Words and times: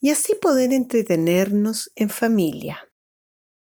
y 0.00 0.10
así 0.10 0.34
poder 0.34 0.72
entretenernos 0.72 1.92
en 1.94 2.08
familia. 2.08 2.90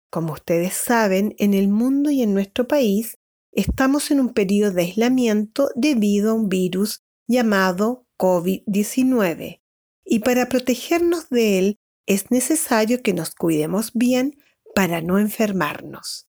Como 0.09 0.33
ustedes 0.33 0.73
saben, 0.73 1.35
en 1.37 1.53
el 1.53 1.67
mundo 1.67 2.09
y 2.09 2.23
en 2.23 2.33
nuestro 2.33 2.67
país 2.67 3.17
estamos 3.51 4.09
en 4.09 4.19
un 4.19 4.33
periodo 4.33 4.71
de 4.71 4.83
aislamiento 4.83 5.69
debido 5.75 6.31
a 6.31 6.33
un 6.33 6.49
virus 6.49 7.03
llamado 7.27 8.07
COVID-19 8.17 9.61
y 10.05 10.19
para 10.19 10.49
protegernos 10.49 11.29
de 11.29 11.59
él 11.59 11.79
es 12.07 12.31
necesario 12.31 13.03
que 13.03 13.13
nos 13.13 13.35
cuidemos 13.35 13.91
bien 13.93 14.41
para 14.73 15.01
no 15.01 15.19
enfermarnos. 15.19 16.27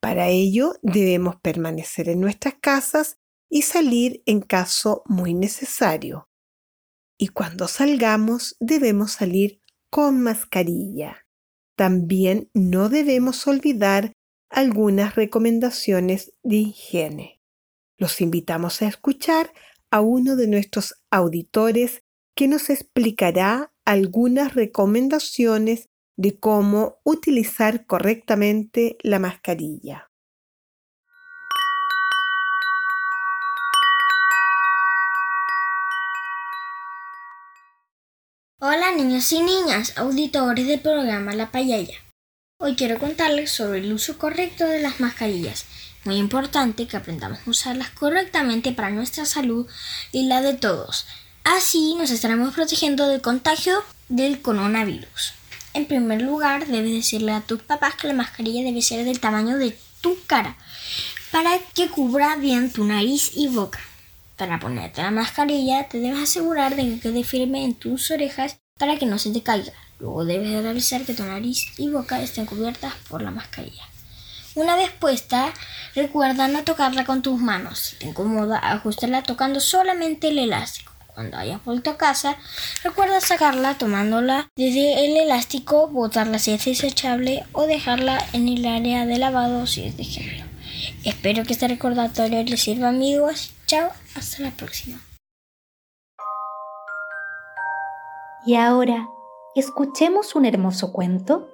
Para 0.00 0.28
ello 0.28 0.74
debemos 0.82 1.36
permanecer 1.36 2.08
en 2.08 2.20
nuestras 2.20 2.54
casas 2.60 3.18
y 3.48 3.62
salir 3.62 4.22
en 4.26 4.40
caso 4.40 5.04
muy 5.06 5.34
necesario 5.34 6.31
y 7.22 7.28
cuando 7.28 7.68
salgamos 7.68 8.56
debemos 8.58 9.12
salir 9.12 9.60
con 9.90 10.20
mascarilla. 10.22 11.24
También 11.76 12.50
no 12.52 12.88
debemos 12.88 13.46
olvidar 13.46 14.12
algunas 14.50 15.14
recomendaciones 15.14 16.32
de 16.42 16.56
higiene. 16.56 17.40
Los 17.96 18.20
invitamos 18.20 18.82
a 18.82 18.88
escuchar 18.88 19.52
a 19.92 20.00
uno 20.00 20.34
de 20.34 20.48
nuestros 20.48 20.96
auditores 21.12 22.02
que 22.34 22.48
nos 22.48 22.70
explicará 22.70 23.72
algunas 23.84 24.54
recomendaciones 24.54 25.90
de 26.16 26.40
cómo 26.40 26.96
utilizar 27.04 27.86
correctamente 27.86 28.96
la 29.04 29.20
mascarilla. 29.20 30.10
Hola 38.64 38.92
niños 38.92 39.32
y 39.32 39.40
niñas, 39.40 39.92
auditores 39.96 40.68
del 40.68 40.78
programa 40.78 41.34
La 41.34 41.50
Payaya. 41.50 41.96
Hoy 42.60 42.76
quiero 42.76 42.96
contarles 43.00 43.50
sobre 43.50 43.80
el 43.80 43.92
uso 43.92 44.18
correcto 44.18 44.64
de 44.64 44.80
las 44.80 45.00
mascarillas. 45.00 45.64
Muy 46.04 46.14
importante 46.14 46.86
que 46.86 46.96
aprendamos 46.96 47.40
a 47.40 47.50
usarlas 47.50 47.90
correctamente 47.90 48.70
para 48.70 48.90
nuestra 48.90 49.24
salud 49.24 49.66
y 50.12 50.28
la 50.28 50.42
de 50.42 50.54
todos. 50.54 51.06
Así 51.42 51.96
nos 51.98 52.12
estaremos 52.12 52.54
protegiendo 52.54 53.08
del 53.08 53.20
contagio 53.20 53.82
del 54.08 54.40
coronavirus. 54.40 55.32
En 55.74 55.86
primer 55.86 56.22
lugar, 56.22 56.68
debes 56.68 56.92
decirle 56.92 57.32
a 57.32 57.40
tus 57.40 57.60
papás 57.64 57.96
que 57.96 58.06
la 58.06 58.14
mascarilla 58.14 58.62
debe 58.62 58.80
ser 58.80 59.04
del 59.04 59.18
tamaño 59.18 59.58
de 59.58 59.76
tu 60.00 60.16
cara 60.28 60.56
para 61.32 61.58
que 61.74 61.88
cubra 61.88 62.36
bien 62.36 62.72
tu 62.72 62.84
nariz 62.84 63.32
y 63.34 63.48
boca. 63.48 63.80
Para 64.36 64.58
ponerte 64.58 65.02
la 65.02 65.10
mascarilla 65.10 65.88
te 65.88 66.00
debes 66.00 66.22
asegurar 66.22 66.74
de 66.76 66.82
que 66.82 67.00
quede 67.00 67.24
firme 67.24 67.64
en 67.64 67.74
tus 67.74 68.10
orejas 68.10 68.58
para 68.78 68.98
que 68.98 69.06
no 69.06 69.18
se 69.18 69.30
te 69.30 69.42
caiga. 69.42 69.72
Luego 69.98 70.24
debes 70.24 70.62
revisar 70.62 71.02
que 71.02 71.14
tu 71.14 71.22
nariz 71.22 71.72
y 71.78 71.88
boca 71.88 72.20
estén 72.20 72.46
cubiertas 72.46 72.94
por 73.08 73.22
la 73.22 73.30
mascarilla. 73.30 73.84
Una 74.54 74.76
vez 74.76 74.90
puesta, 74.90 75.52
recuerda 75.94 76.48
no 76.48 76.64
tocarla 76.64 77.04
con 77.04 77.22
tus 77.22 77.40
manos. 77.40 77.78
Si 77.78 77.96
te 77.96 78.06
incomoda, 78.06 78.58
ajustarla 78.58 79.22
tocando 79.22 79.60
solamente 79.60 80.28
el 80.28 80.38
elástico. 80.38 80.92
Cuando 81.14 81.36
hayas 81.36 81.62
vuelto 81.64 81.90
a 81.90 81.98
casa, 81.98 82.36
recuerda 82.82 83.20
sacarla 83.20 83.76
tomándola 83.76 84.48
desde 84.56 85.06
el 85.06 85.16
elástico, 85.16 85.88
botarla 85.88 86.38
si 86.38 86.52
es 86.52 86.64
desechable 86.64 87.44
o 87.52 87.66
dejarla 87.66 88.18
en 88.32 88.48
el 88.48 88.66
área 88.66 89.06
de 89.06 89.18
lavado 89.18 89.66
si 89.66 89.84
es 89.84 89.96
de 89.96 90.04
género. 90.04 90.46
Espero 91.04 91.44
que 91.44 91.52
este 91.52 91.68
recordatorio 91.68 92.42
les 92.42 92.62
sirva 92.62 92.88
amigos. 92.88 93.52
Chao, 93.72 93.90
hasta 94.14 94.42
la 94.42 94.50
próxima. 94.50 95.00
Y 98.44 98.56
ahora, 98.56 99.08
escuchemos 99.54 100.34
un 100.34 100.44
hermoso 100.44 100.92
cuento. 100.92 101.48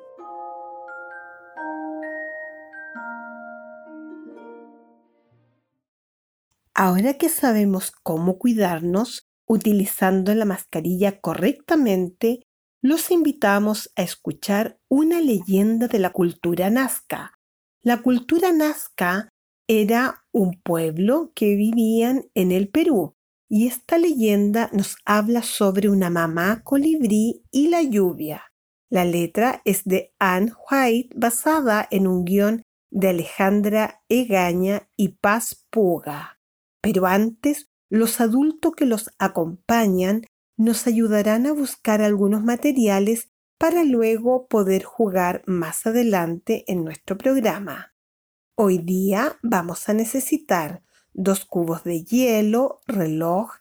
Ahora 6.74 7.14
que 7.14 7.28
sabemos 7.28 7.92
cómo 7.92 8.36
cuidarnos 8.36 9.28
utilizando 9.46 10.34
la 10.34 10.44
mascarilla 10.44 11.20
correctamente, 11.20 12.42
los 12.82 13.12
invitamos 13.12 13.92
a 13.94 14.02
escuchar 14.02 14.80
una 14.88 15.20
leyenda 15.20 15.86
de 15.86 16.00
la 16.00 16.10
cultura 16.10 16.68
nazca. 16.68 17.38
La 17.80 18.02
cultura 18.02 18.50
nazca 18.50 19.28
era 19.68 20.24
un 20.38 20.53
pueblo 20.62 21.32
que 21.34 21.56
vivían 21.56 22.26
en 22.34 22.53
el 22.53 22.69
Perú 22.69 23.16
y 23.50 23.66
esta 23.66 23.99
leyenda 23.99 24.71
nos 24.72 24.97
habla 25.04 25.43
sobre 25.43 25.88
una 25.88 26.10
mamá 26.10 26.62
colibrí 26.62 27.43
y 27.50 27.69
la 27.69 27.82
lluvia. 27.82 28.53
La 28.88 29.04
letra 29.04 29.62
es 29.65 29.84
de 29.84 30.15
Anne 30.21 30.53
White 30.71 31.10
basada 31.16 31.88
en 31.91 32.06
un 32.06 32.25
guion 32.25 32.62
de 32.91 33.09
Alejandra 33.09 34.03
Egaña 34.09 34.88
y 34.97 35.09
Paz 35.09 35.66
Puga. 35.71 36.38
Pero 36.81 37.06
antes, 37.06 37.69
los 37.91 38.21
adultos 38.21 38.72
que 38.77 38.87
los 38.87 39.10
acompañan 39.19 40.22
nos 40.57 40.86
ayudarán 40.86 41.47
a 41.47 41.53
buscar 41.53 42.01
algunos 42.01 42.45
materiales 42.45 43.28
para 43.59 43.83
luego 43.83 44.47
poder 44.47 44.84
jugar 44.84 45.42
más 45.47 45.84
adelante 45.84 46.65
en 46.68 46.84
nuestro 46.84 47.18
programa. 47.18 47.92
Hoy 48.60 48.78
día 48.78 49.39
vamos 49.41 49.89
a 49.89 49.95
necesitar 49.95 50.83
dos 51.13 51.45
cubos 51.45 51.84
de 51.84 52.03
hielo, 52.03 52.81
reloj, 52.89 53.53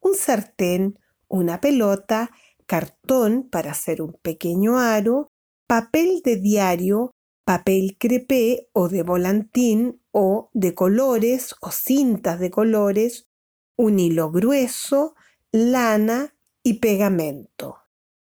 un 0.00 0.14
sartén, 0.14 0.98
una 1.28 1.60
pelota, 1.60 2.30
cartón 2.64 3.50
para 3.50 3.72
hacer 3.72 4.00
un 4.00 4.14
pequeño 4.14 4.78
aro, 4.78 5.28
papel 5.66 6.22
de 6.24 6.36
diario, 6.36 7.10
papel 7.44 7.98
crepé 7.98 8.70
o 8.72 8.88
de 8.88 9.02
volantín 9.02 10.00
o 10.10 10.48
de 10.54 10.74
colores 10.74 11.54
o 11.60 11.70
cintas 11.70 12.40
de 12.40 12.50
colores, 12.50 13.28
un 13.76 13.98
hilo 13.98 14.30
grueso, 14.30 15.16
lana 15.52 16.34
y 16.62 16.78
pegamento. 16.78 17.80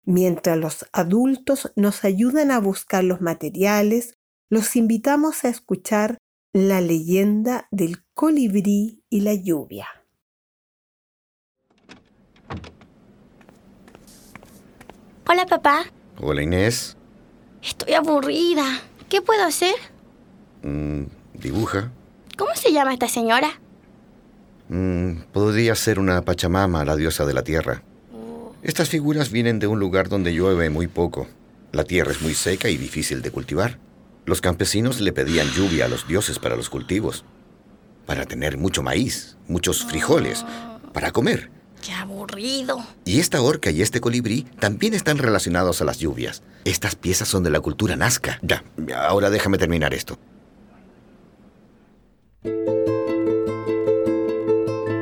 Mientras 0.02 0.58
los 0.58 0.86
adultos 0.90 1.72
nos 1.76 2.04
ayudan 2.04 2.50
a 2.50 2.58
buscar 2.58 3.04
los 3.04 3.20
materiales, 3.20 4.15
los 4.48 4.76
invitamos 4.76 5.44
a 5.44 5.48
escuchar 5.48 6.18
la 6.52 6.80
leyenda 6.80 7.66
del 7.70 8.04
colibrí 8.14 9.02
y 9.10 9.20
la 9.20 9.34
lluvia. 9.34 9.86
Hola 15.28 15.44
papá. 15.46 15.86
Hola 16.20 16.42
Inés. 16.42 16.96
Estoy 17.62 17.94
aburrida. 17.94 18.64
¿Qué 19.08 19.20
puedo 19.20 19.44
hacer? 19.44 19.74
Mm, 20.62 21.02
dibuja. 21.34 21.90
¿Cómo 22.38 22.54
se 22.54 22.72
llama 22.72 22.92
esta 22.92 23.08
señora? 23.08 23.60
Mm, 24.68 25.22
podría 25.32 25.74
ser 25.74 25.98
una 25.98 26.22
Pachamama, 26.22 26.84
la 26.84 26.96
diosa 26.96 27.26
de 27.26 27.34
la 27.34 27.42
tierra. 27.42 27.82
Estas 28.62 28.88
figuras 28.88 29.30
vienen 29.30 29.58
de 29.58 29.66
un 29.66 29.78
lugar 29.78 30.08
donde 30.08 30.32
llueve 30.32 30.70
muy 30.70 30.86
poco. 30.86 31.26
La 31.72 31.84
tierra 31.84 32.12
es 32.12 32.22
muy 32.22 32.34
seca 32.34 32.68
y 32.68 32.76
difícil 32.76 33.22
de 33.22 33.30
cultivar. 33.30 33.78
Los 34.26 34.40
campesinos 34.40 35.00
le 35.00 35.12
pedían 35.12 35.48
lluvia 35.52 35.84
a 35.84 35.88
los 35.88 36.08
dioses 36.08 36.40
para 36.40 36.56
los 36.56 36.68
cultivos, 36.68 37.24
para 38.06 38.26
tener 38.26 38.58
mucho 38.58 38.82
maíz, 38.82 39.36
muchos 39.46 39.84
frijoles, 39.84 40.44
para 40.92 41.12
comer. 41.12 41.48
¡Qué 41.80 41.92
aburrido! 41.92 42.84
Y 43.04 43.20
esta 43.20 43.40
orca 43.40 43.70
y 43.70 43.82
este 43.82 44.00
colibrí 44.00 44.42
también 44.58 44.94
están 44.94 45.18
relacionados 45.18 45.80
a 45.80 45.84
las 45.84 46.00
lluvias. 46.00 46.42
Estas 46.64 46.96
piezas 46.96 47.28
son 47.28 47.44
de 47.44 47.50
la 47.50 47.60
cultura 47.60 47.94
nazca. 47.94 48.40
Ya, 48.42 48.64
ahora 48.96 49.30
déjame 49.30 49.58
terminar 49.58 49.94
esto. 49.94 50.18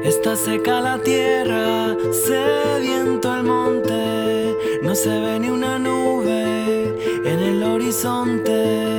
Está 0.05 0.37
seca 0.37 0.83
la 0.83 0.99
tierra, 0.99 1.97
sediento 2.13 3.35
el 3.35 3.43
monte, 3.45 4.55
no 4.83 4.95
se 4.95 5.09
ve 5.09 5.41
ni 5.41 5.49
una 5.49 5.79
nube 5.79 6.89
en 7.25 7.39
el 7.41 7.63
horizonte. 7.63 8.94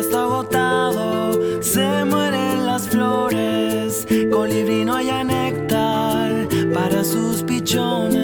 Pasto 0.00 0.18
agotado 0.18 1.62
se 1.62 2.06
mueren 2.06 2.64
las 2.64 2.88
flores, 2.88 4.06
colibrí 4.32 4.82
no 4.82 4.96
haya 4.96 5.22
néctar 5.22 6.48
para 6.72 7.04
sus 7.04 7.42
pichones. 7.42 8.19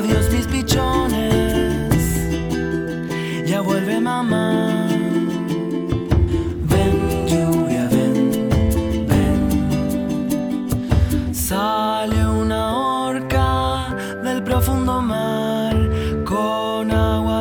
Adiós 0.00 0.30
mis 0.32 0.46
pichones, 0.46 2.02
ya 3.44 3.60
vuelve 3.60 4.00
mamá. 4.00 4.88
Ven 6.70 7.26
lluvia, 7.28 7.86
ven, 7.90 8.30
ven. 9.06 9.42
Sale 11.34 12.26
una 12.26 12.78
orca 13.04 13.94
del 14.24 14.42
profundo 14.42 15.02
mar, 15.02 15.76
con 16.24 16.90
agua 16.90 17.39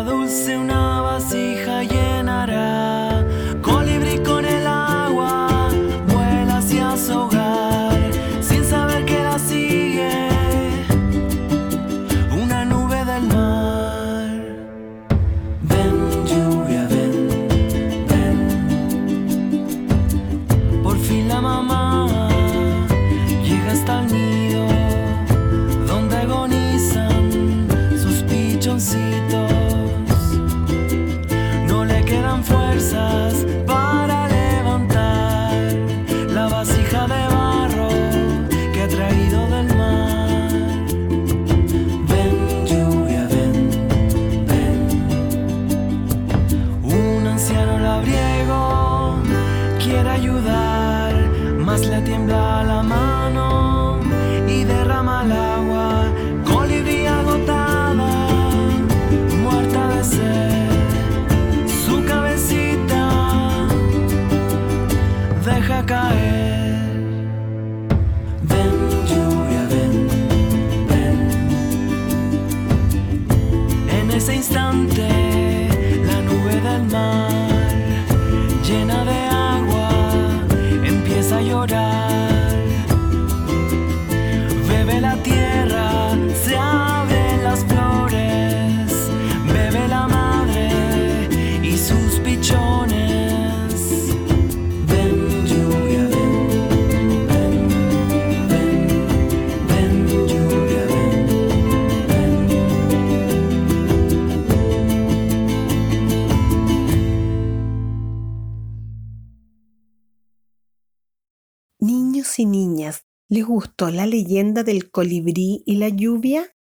gustó 113.79 113.95
la 113.95 114.05
leyenda 114.05 114.63
del 114.63 114.91
colibrí 114.91 115.63
y 115.65 115.75
la 115.75 115.87
lluvia? 115.87 116.53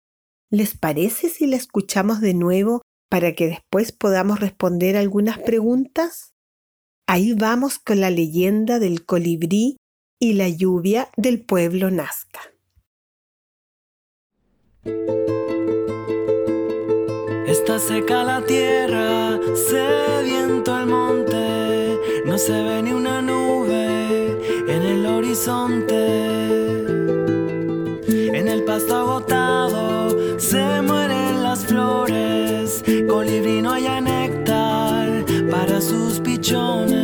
¿Les 0.49 0.77
parece 0.77 1.27
si 1.27 1.47
la 1.47 1.57
escuchamos 1.57 2.21
de 2.21 2.33
nuevo 2.33 2.81
para 3.09 3.33
que 3.33 3.47
después 3.47 3.91
podamos 3.91 4.39
responder 4.39 4.95
algunas 4.95 5.37
preguntas? 5.37 6.33
Ahí 7.07 7.33
vamos 7.33 7.77
con 7.77 7.99
la 7.99 8.09
leyenda 8.09 8.79
del 8.79 9.05
colibrí 9.05 9.75
y 10.17 10.33
la 10.33 10.47
lluvia 10.47 11.09
del 11.17 11.43
pueblo 11.43 11.91
Nazca. 11.91 12.39
Está 17.47 17.79
seca 17.79 18.23
la 18.23 18.45
tierra, 18.45 19.39
sediento 19.55 20.79
el 20.79 20.85
monte, 20.85 21.99
no 22.25 22.37
se 22.37 22.63
ve 22.63 22.81
ni 22.81 22.93
una 22.93 23.21
nube 23.21 24.71
en 24.73 24.81
el 24.83 25.05
horizonte. 25.05 26.68
El 28.59 28.65
pasto 28.65 28.93
agotado 28.93 30.37
se 30.37 30.81
mueren 30.81 31.43
las 31.43 31.65
flores, 31.65 32.83
colibrí 33.07 33.61
no 33.61 33.71
haya 33.71 34.01
néctar 34.01 35.23
para 35.49 35.79
sus 35.79 36.19
pichones. 36.19 36.98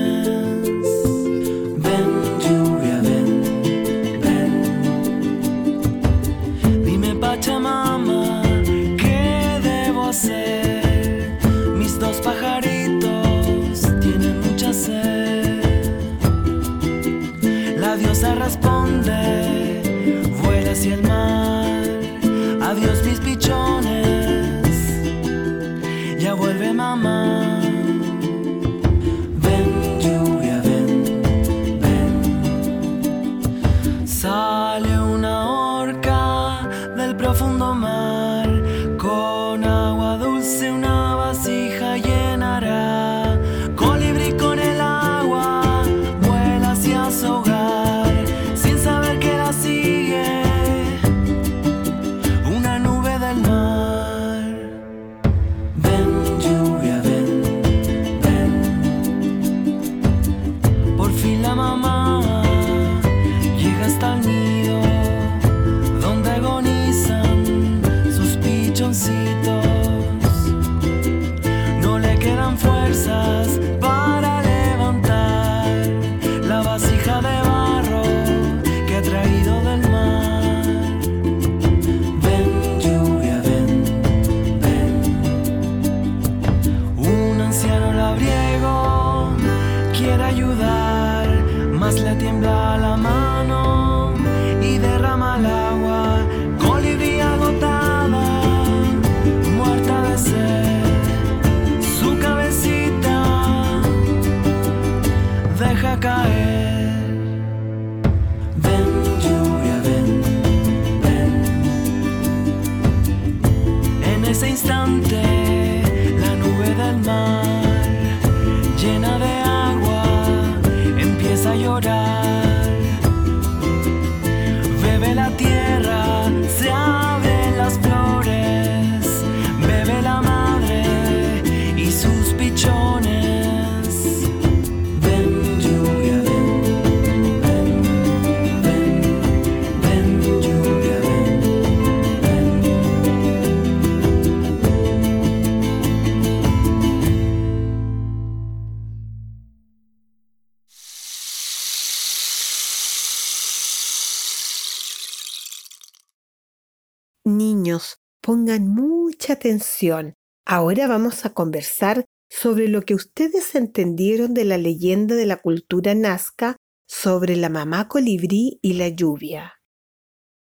Ahora 160.45 160.87
vamos 160.87 161.25
a 161.25 161.33
conversar 161.33 162.05
sobre 162.29 162.67
lo 162.67 162.81
que 162.81 162.95
ustedes 162.95 163.55
entendieron 163.55 164.33
de 164.33 164.45
la 164.45 164.57
leyenda 164.57 165.15
de 165.15 165.25
la 165.25 165.37
cultura 165.37 165.93
nazca 165.95 166.55
sobre 166.87 167.35
la 167.35 167.49
mamá 167.49 167.87
colibrí 167.87 168.59
y 168.61 168.73
la 168.73 168.89
lluvia. 168.89 169.53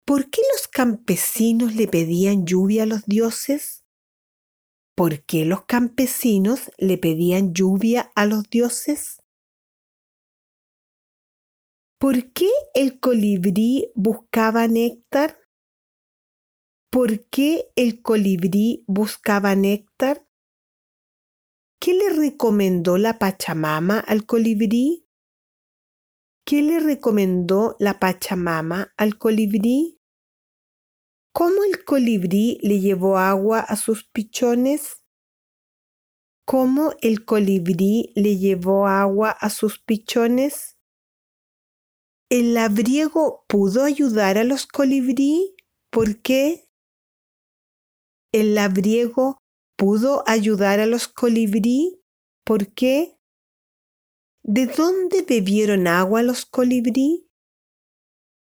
¿Por 0.05 0.29
qué 0.29 0.41
los 0.53 0.67
campesinos 0.67 1.75
le 1.75 1.87
pedían 1.87 2.45
lluvia 2.45 2.83
a 2.83 2.85
los 2.85 3.05
dioses? 3.05 3.85
¿Por 4.95 5.23
qué 5.23 5.45
los 5.45 5.65
campesinos 5.65 6.71
le 6.77 6.97
pedían 6.97 7.53
lluvia 7.53 8.11
a 8.15 8.25
los 8.25 8.49
dioses? 8.49 9.21
¿Por 11.97 12.33
qué 12.33 12.49
el 12.73 12.99
colibrí 12.99 13.91
buscaba 13.95 14.67
néctar? 14.67 15.42
¿Por 16.93 17.27
qué 17.31 17.71
el 17.75 18.03
colibrí 18.03 18.83
buscaba 18.85 19.55
néctar? 19.55 20.29
¿Qué 21.81 21.95
le 21.95 22.11
recomendó 22.11 22.99
la 22.99 23.17
Pachamama 23.17 23.97
al 23.97 24.27
colibrí? 24.27 25.09
¿Qué 26.45 26.61
le 26.61 26.79
recomendó 26.79 27.75
la 27.79 27.99
Pachamama 27.99 28.93
al 28.95 29.17
colibrí? 29.17 30.03
¿Cómo 31.33 31.63
el 31.63 31.83
colibrí 31.83 32.59
le 32.61 32.79
llevó 32.79 33.17
agua 33.17 33.61
a 33.61 33.75
sus 33.75 34.03
pichones? 34.03 35.03
¿Cómo 36.45 36.93
el 37.01 37.25
colibrí 37.25 38.11
le 38.13 38.37
llevó 38.37 38.85
agua 38.85 39.31
a 39.31 39.49
sus 39.49 39.79
pichones? 39.79 40.77
¿El 42.29 42.53
labriego 42.53 43.45
pudo 43.49 43.83
ayudar 43.83 44.37
a 44.37 44.43
los 44.43 44.67
colibrí? 44.67 45.55
¿Por 45.89 46.21
qué? 46.21 46.69
¿El 48.33 48.55
labriego 48.55 49.37
pudo 49.77 50.23
ayudar 50.25 50.79
a 50.79 50.87
los 50.87 51.07
colibrí? 51.07 52.01
¿Por 52.43 52.73
qué? 52.73 53.19
¿De 54.43 54.65
dónde 54.65 55.21
bebieron 55.21 55.85
agua 55.85 56.23
los 56.23 56.45
colibrí? 56.47 57.29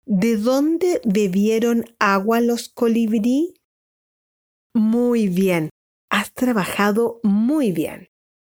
¿De 0.04 0.36
dónde 0.36 1.00
bebieron 1.04 1.84
agua 2.00 2.40
los 2.40 2.68
colibrí? 2.68 3.54
Muy 4.74 5.28
bien, 5.28 5.70
has 6.10 6.34
trabajado 6.34 7.20
muy 7.22 7.70
bien. 7.70 8.08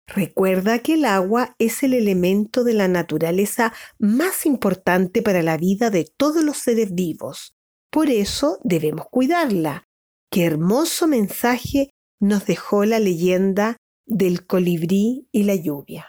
Recuerda 0.07 0.79
que 0.79 0.95
el 0.95 1.05
agua 1.05 1.55
es 1.59 1.83
el 1.83 1.93
elemento 1.93 2.65
de 2.65 2.73
la 2.73 2.89
naturaleza 2.89 3.71
más 3.97 4.45
importante 4.45 5.21
para 5.21 5.41
la 5.41 5.55
vida 5.55 5.89
de 5.89 6.03
todos 6.17 6.43
los 6.43 6.57
seres 6.57 6.93
vivos. 6.93 7.55
Por 7.89 8.09
eso 8.09 8.59
debemos 8.63 9.07
cuidarla. 9.09 9.87
Qué 10.33 10.45
hermoso 10.45 11.07
mensaje 11.07 11.89
nos 12.21 12.45
dejó 12.45 12.85
la 12.85 12.99
leyenda 12.99 13.75
del 14.05 14.47
colibrí 14.47 15.27
y 15.33 15.43
la 15.43 15.55
lluvia. 15.55 16.07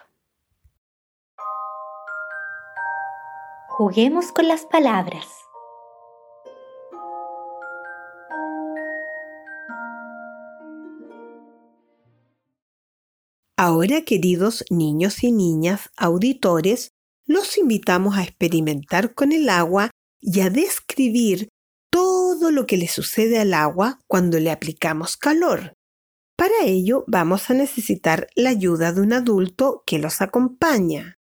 Juguemos 3.67 4.31
con 4.31 4.47
las 4.47 4.64
palabras. 4.67 5.26
Ahora, 13.57 14.02
queridos 14.02 14.64
niños 14.71 15.25
y 15.25 15.33
niñas 15.33 15.91
auditores, 15.97 16.93
los 17.26 17.59
invitamos 17.59 18.17
a 18.17 18.23
experimentar 18.23 19.14
con 19.14 19.33
el 19.33 19.49
agua 19.49 19.91
y 20.21 20.43
a 20.43 20.50
describir 20.50 21.49
todo 22.42 22.50
lo 22.50 22.66
que 22.66 22.76
le 22.76 22.88
sucede 22.88 23.38
al 23.38 23.54
agua 23.54 24.00
cuando 24.08 24.40
le 24.40 24.50
aplicamos 24.50 25.16
calor. 25.16 25.75
Para 26.37 26.64
ello 26.64 27.04
vamos 27.06 27.49
a 27.49 27.54
necesitar 27.54 28.26
la 28.34 28.50
ayuda 28.50 28.92
de 28.92 29.00
un 29.00 29.12
adulto 29.12 29.84
que 29.87 30.00
los 30.00 30.20
acompaña. 30.20 31.20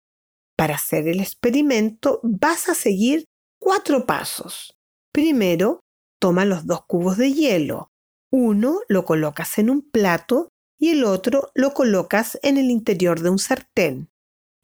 Para 0.56 0.76
hacer 0.76 1.08
el 1.08 1.20
experimento 1.20 2.20
vas 2.22 2.70
a 2.70 2.74
seguir 2.74 3.26
cuatro 3.60 4.06
pasos. 4.06 4.72
Primero, 5.12 5.80
toma 6.18 6.46
los 6.46 6.66
dos 6.66 6.86
cubos 6.86 7.18
de 7.18 7.34
hielo. 7.34 7.90
Uno 8.32 8.80
lo 8.88 9.04
colocas 9.04 9.58
en 9.58 9.68
un 9.68 9.82
plato 9.82 10.48
y 10.78 10.88
el 10.88 11.04
otro 11.04 11.50
lo 11.54 11.74
colocas 11.74 12.38
en 12.42 12.56
el 12.56 12.70
interior 12.70 13.20
de 13.20 13.28
un 13.28 13.38
sartén. 13.38 14.08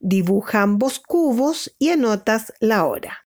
Dibuja 0.00 0.62
ambos 0.62 1.00
cubos 1.00 1.76
y 1.78 1.90
anotas 1.90 2.54
la 2.60 2.86
hora. 2.86 3.26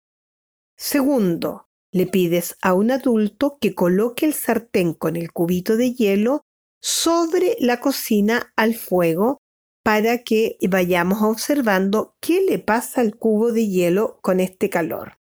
Segundo, 0.76 1.70
le 1.94 2.08
pides 2.08 2.58
a 2.62 2.74
un 2.74 2.92
adulto 2.92 3.58
que 3.62 3.76
coloque 3.76 4.26
el 4.26 4.34
sartén 4.34 4.94
con 4.94 5.16
el 5.16 5.32
cubito 5.32 5.78
de 5.78 5.94
hielo 5.94 6.42
sobre 6.82 7.56
la 7.60 7.80
cocina 7.80 8.52
al 8.56 8.74
fuego 8.74 9.38
para 9.84 10.24
que 10.24 10.58
vayamos 10.68 11.22
observando 11.22 12.16
qué 12.20 12.42
le 12.42 12.58
pasa 12.58 13.02
al 13.02 13.16
cubo 13.16 13.52
de 13.52 13.68
hielo 13.68 14.20
con 14.22 14.40
este 14.40 14.70
calor. 14.70 15.20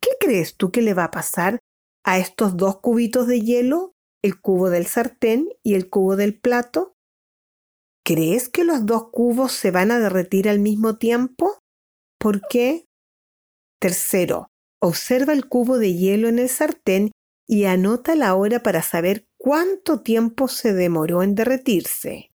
¿Qué 0.00 0.10
crees 0.20 0.56
tú 0.56 0.70
que 0.70 0.80
le 0.80 0.94
va 0.94 1.04
a 1.04 1.10
pasar 1.10 1.58
a 2.04 2.18
estos 2.18 2.56
dos 2.56 2.80
cubitos 2.80 3.26
de 3.26 3.40
hielo, 3.40 3.94
el 4.22 4.40
cubo 4.40 4.70
del 4.70 4.86
sartén 4.86 5.48
y 5.62 5.74
el 5.74 5.90
cubo 5.90 6.14
del 6.16 6.38
plato? 6.38 6.94
¿Crees 8.06 8.48
que 8.48 8.64
los 8.64 8.86
dos 8.86 9.10
cubos 9.10 9.52
se 9.52 9.70
van 9.70 9.90
a 9.90 9.98
derretir 9.98 10.48
al 10.48 10.60
mismo 10.60 10.98
tiempo? 10.98 11.58
¿Por 12.18 12.42
qué? 12.48 12.84
Tercero, 13.80 14.48
observa 14.84 15.32
el 15.32 15.48
cubo 15.48 15.78
de 15.78 15.94
hielo 15.94 16.28
en 16.28 16.38
el 16.38 16.50
sartén 16.50 17.10
y 17.46 17.64
anota 17.64 18.14
la 18.14 18.34
hora 18.34 18.62
para 18.62 18.82
saber 18.82 19.26
cuánto 19.38 20.02
tiempo 20.02 20.46
se 20.46 20.74
demoró 20.74 21.22
en 21.22 21.34
derretirse. 21.34 22.30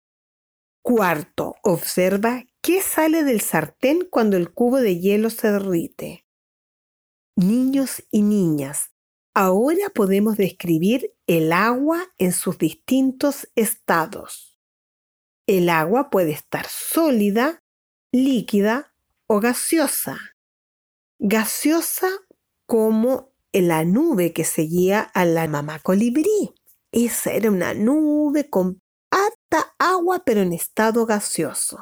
Cuarto, 0.82 1.56
observa 1.62 2.46
qué 2.62 2.82
sale 2.82 3.24
del 3.24 3.42
sartén 3.42 4.08
cuando 4.10 4.36
el 4.36 4.52
cubo 4.52 4.78
de 4.78 4.98
hielo 4.98 5.30
se 5.30 5.52
derrite. 5.52 6.26
Niños 7.36 8.04
y 8.10 8.24
niñas, 8.24 8.94
ahora 9.36 9.90
podemos 9.94 10.36
describir 10.36 11.14
el 11.28 11.54
agua 11.54 12.02
en 12.18 12.34
sus 12.34 12.58
distintos 12.58 13.48
estados. 13.56 14.60
El 15.46 15.70
agua 15.70 16.10
puede 16.10 16.32
estar 16.32 16.68
sólida, 16.68 17.64
líquida 18.12 18.96
o 19.28 19.40
gaseosa. 19.40 20.18
Gaseosa 21.20 22.10
como 22.70 23.32
la 23.52 23.84
nube 23.84 24.32
que 24.32 24.44
seguía 24.44 25.02
a 25.02 25.26
la 25.26 25.48
mamá 25.48 25.80
colibrí. 25.80 26.54
Esa 26.92 27.34
era 27.34 27.50
una 27.50 27.74
nube 27.74 28.48
con 28.48 28.80
agua 29.80 30.22
pero 30.24 30.42
en 30.42 30.54
estado 30.54 31.08
gaseoso. 31.08 31.80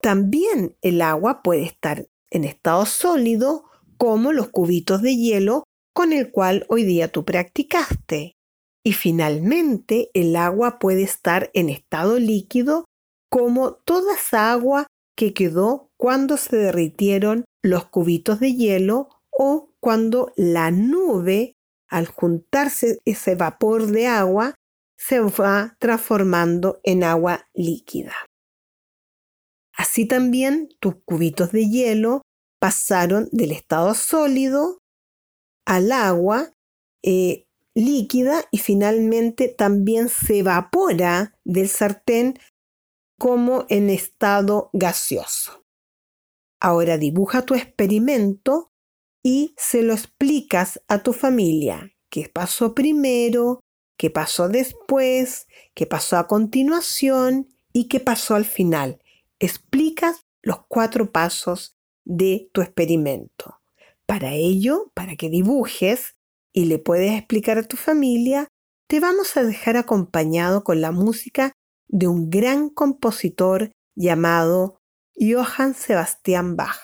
También 0.00 0.76
el 0.80 1.02
agua 1.02 1.42
puede 1.42 1.64
estar 1.64 2.06
en 2.30 2.44
estado 2.44 2.86
sólido 2.86 3.64
como 3.98 4.32
los 4.32 4.50
cubitos 4.50 5.02
de 5.02 5.16
hielo 5.16 5.64
con 5.92 6.12
el 6.12 6.30
cual 6.30 6.66
hoy 6.68 6.84
día 6.84 7.08
tú 7.10 7.24
practicaste. 7.24 8.36
Y 8.84 8.92
finalmente 8.92 10.10
el 10.14 10.36
agua 10.36 10.78
puede 10.78 11.02
estar 11.02 11.50
en 11.52 11.68
estado 11.68 12.20
líquido 12.20 12.84
como 13.28 13.72
toda 13.74 14.14
esa 14.14 14.52
agua 14.52 14.86
que 15.16 15.34
quedó 15.34 15.90
cuando 15.96 16.36
se 16.36 16.56
derritieron 16.56 17.44
los 17.60 17.86
cubitos 17.86 18.38
de 18.38 18.54
hielo 18.54 19.08
o 19.36 19.72
cuando 19.86 20.32
la 20.34 20.72
nube, 20.72 21.54
al 21.88 22.08
juntarse 22.08 22.98
ese 23.04 23.36
vapor 23.36 23.86
de 23.86 24.08
agua, 24.08 24.56
se 24.98 25.20
va 25.20 25.76
transformando 25.78 26.80
en 26.82 27.04
agua 27.04 27.48
líquida. 27.54 28.12
Así 29.72 30.04
también 30.04 30.70
tus 30.80 30.96
cubitos 31.04 31.52
de 31.52 31.68
hielo 31.68 32.22
pasaron 32.58 33.28
del 33.30 33.52
estado 33.52 33.94
sólido 33.94 34.80
al 35.64 35.92
agua 35.92 36.52
eh, 37.04 37.44
líquida 37.76 38.42
y 38.50 38.58
finalmente 38.58 39.46
también 39.56 40.08
se 40.08 40.40
evapora 40.40 41.38
del 41.44 41.68
sartén 41.68 42.40
como 43.20 43.66
en 43.68 43.90
estado 43.90 44.68
gaseoso. 44.72 45.64
Ahora 46.60 46.98
dibuja 46.98 47.42
tu 47.42 47.54
experimento 47.54 48.72
y 49.26 49.56
se 49.56 49.82
lo 49.82 49.92
explicas 49.92 50.80
a 50.86 51.02
tu 51.02 51.12
familia. 51.12 51.90
¿Qué 52.10 52.30
pasó 52.32 52.76
primero? 52.76 53.58
¿Qué 53.98 54.08
pasó 54.08 54.48
después? 54.48 55.48
¿Qué 55.74 55.84
pasó 55.84 56.16
a 56.16 56.28
continuación? 56.28 57.48
¿Y 57.72 57.88
qué 57.88 57.98
pasó 57.98 58.36
al 58.36 58.44
final? 58.44 59.02
Explicas 59.40 60.20
los 60.42 60.58
cuatro 60.68 61.10
pasos 61.10 61.74
de 62.04 62.50
tu 62.52 62.60
experimento. 62.60 63.60
Para 64.06 64.32
ello, 64.32 64.92
para 64.94 65.16
que 65.16 65.28
dibujes 65.28 66.14
y 66.52 66.66
le 66.66 66.78
puedes 66.78 67.10
explicar 67.18 67.58
a 67.58 67.64
tu 67.66 67.76
familia, 67.76 68.46
te 68.86 69.00
vamos 69.00 69.36
a 69.36 69.42
dejar 69.42 69.76
acompañado 69.76 70.62
con 70.62 70.80
la 70.80 70.92
música 70.92 71.50
de 71.88 72.06
un 72.06 72.30
gran 72.30 72.68
compositor 72.68 73.72
llamado 73.96 74.78
Johann 75.18 75.74
Sebastian 75.74 76.54
Bach. 76.54 76.78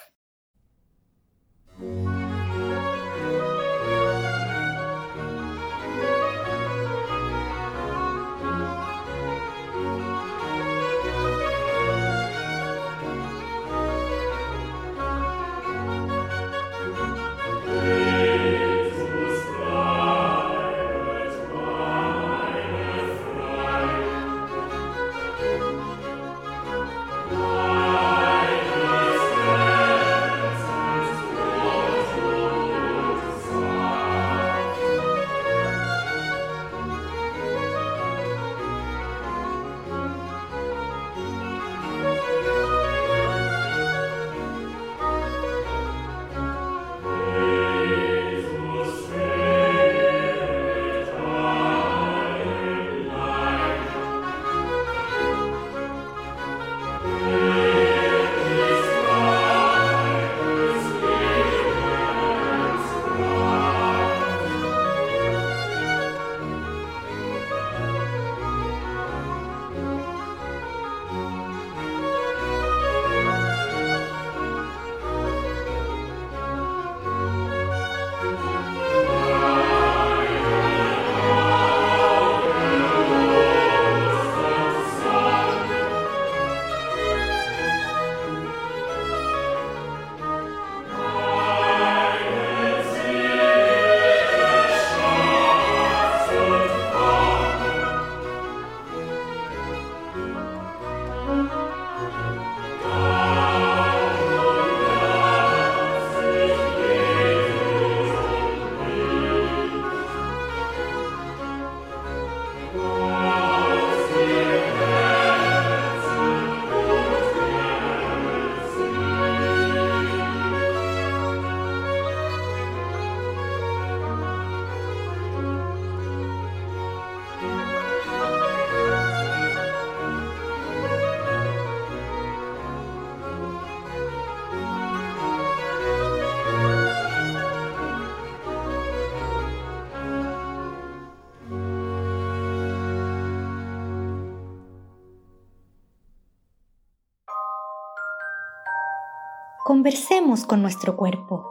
Conversemos 149.72 150.44
con 150.44 150.60
nuestro 150.60 150.98
cuerpo. 150.98 151.46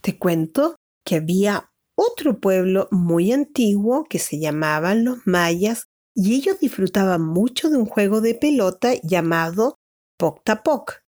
Te 0.00 0.18
cuento 0.18 0.76
que 1.04 1.16
había 1.16 1.70
otro 1.94 2.40
pueblo 2.40 2.88
muy 2.90 3.32
antiguo 3.32 4.04
que 4.04 4.18
se 4.18 4.40
llamaban 4.40 5.04
los 5.04 5.26
mayas 5.26 5.88
y 6.14 6.36
ellos 6.36 6.58
disfrutaban 6.58 7.20
mucho 7.20 7.68
de 7.68 7.76
un 7.76 7.84
juego 7.84 8.22
de 8.22 8.34
pelota 8.34 8.94
llamado 9.02 9.76
Poctapoc. 10.16 11.02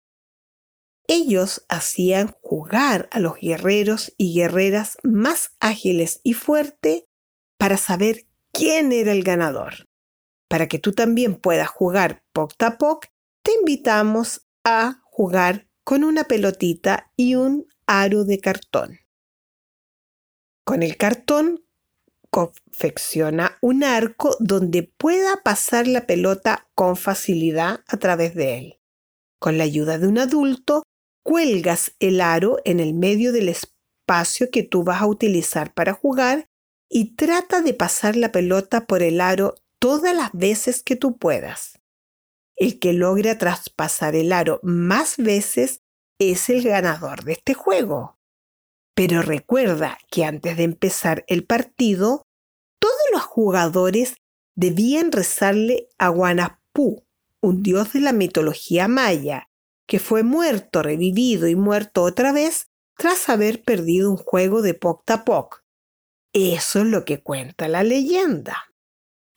Ellos 1.07 1.65
hacían 1.69 2.35
jugar 2.43 3.09
a 3.13 3.21
los 3.21 3.35
guerreros 3.41 4.13
y 4.19 4.35
guerreras 4.35 4.99
más 5.05 5.55
ágiles 5.61 6.21
y 6.25 6.33
fuertes 6.35 7.05
para 7.61 7.77
saber 7.77 8.27
quién 8.55 8.93
era 8.93 9.13
el 9.13 9.23
ganador. 9.23 9.87
Para 10.49 10.69
que 10.69 10.79
tú 10.79 10.93
también 10.93 11.35
puedas 11.35 11.69
jugar 11.69 12.23
Poc 12.33 12.55
te 13.43 13.53
invitamos 13.53 14.47
a 14.65 15.03
jugar 15.05 15.69
con 15.85 16.05
una 16.05 16.25
pelotita 16.25 17.13
y 17.17 17.35
un 17.35 17.67
aro 17.87 18.25
de 18.25 18.39
cartón. 18.39 19.01
Con 20.65 20.83
el 20.83 20.97
cartón 20.97 21.63
confecciona 22.31 23.59
un 23.61 23.85
arco 23.85 24.35
donde 24.41 24.83
pueda 24.83 25.43
pasar 25.43 25.87
la 25.87 26.07
pelota 26.07 26.69
con 26.75 26.97
facilidad 26.97 27.81
a 27.87 27.97
través 27.99 28.35
de 28.35 28.59
él. 28.59 28.81
Con 29.39 29.59
la 29.59 29.65
ayuda 29.65 29.99
de 29.99 30.09
un 30.09 30.19
adulto, 30.19 30.85
cuelgas 31.23 31.95
el 32.01 32.21
aro 32.23 32.59
en 32.65 32.81
el 32.81 32.95
medio 32.95 33.31
del 33.33 33.51
espacio 33.51 34.49
que 34.51 34.63
tú 34.63 34.85
vas 34.85 35.03
a 35.03 35.07
utilizar 35.07 35.75
para 35.75 35.93
jugar 35.93 36.49
y 36.89 37.17
trata 37.17 37.61
de 37.61 37.75
pasar 37.75 38.17
la 38.17 38.33
pelota 38.33 38.87
por 38.87 39.03
el 39.03 39.21
aro 39.21 39.57
todas 39.79 40.15
las 40.15 40.31
veces 40.33 40.83
que 40.83 40.97
tú 40.97 41.17
puedas. 41.17 41.81
El 42.57 42.79
que 42.79 42.93
logra 42.93 43.39
traspasar 43.39 44.15
el 44.15 44.33
aro 44.33 44.61
más 44.63 45.17
veces 45.17 45.83
es 46.19 46.49
el 46.49 46.63
ganador 46.63 47.25
de 47.25 47.33
este 47.33 47.55
juego. 47.55 48.19
Pero 48.95 49.23
recuerda 49.23 49.99
que 50.11 50.25
antes 50.25 50.57
de 50.57 50.63
empezar 50.63 51.25
el 51.27 51.45
partido, 51.45 52.23
todos 52.79 52.95
los 53.13 53.23
jugadores 53.23 54.15
debían 54.55 55.11
rezarle 55.11 55.89
a 55.99 56.09
Guanapú, 56.09 57.05
un 57.41 57.63
dios 57.63 57.93
de 57.93 58.01
la 58.01 58.13
mitología 58.13 58.87
maya, 58.87 59.49
que 59.87 59.99
fue 59.99 60.23
muerto, 60.23 60.83
revivido 60.83 61.49
y 61.49 61.57
muerto 61.57 62.03
otra 62.03 62.33
vez 62.33 62.69
tras 62.97 63.29
haber 63.29 63.65
perdido 63.65 64.11
un 64.11 64.17
juego 64.17 64.63
de 64.63 64.75
Poc 64.75 65.64
Eso 66.35 66.81
es 66.81 66.87
lo 66.87 67.05
que 67.05 67.23
cuenta 67.23 67.69
la 67.69 67.85
leyenda. 67.85 68.73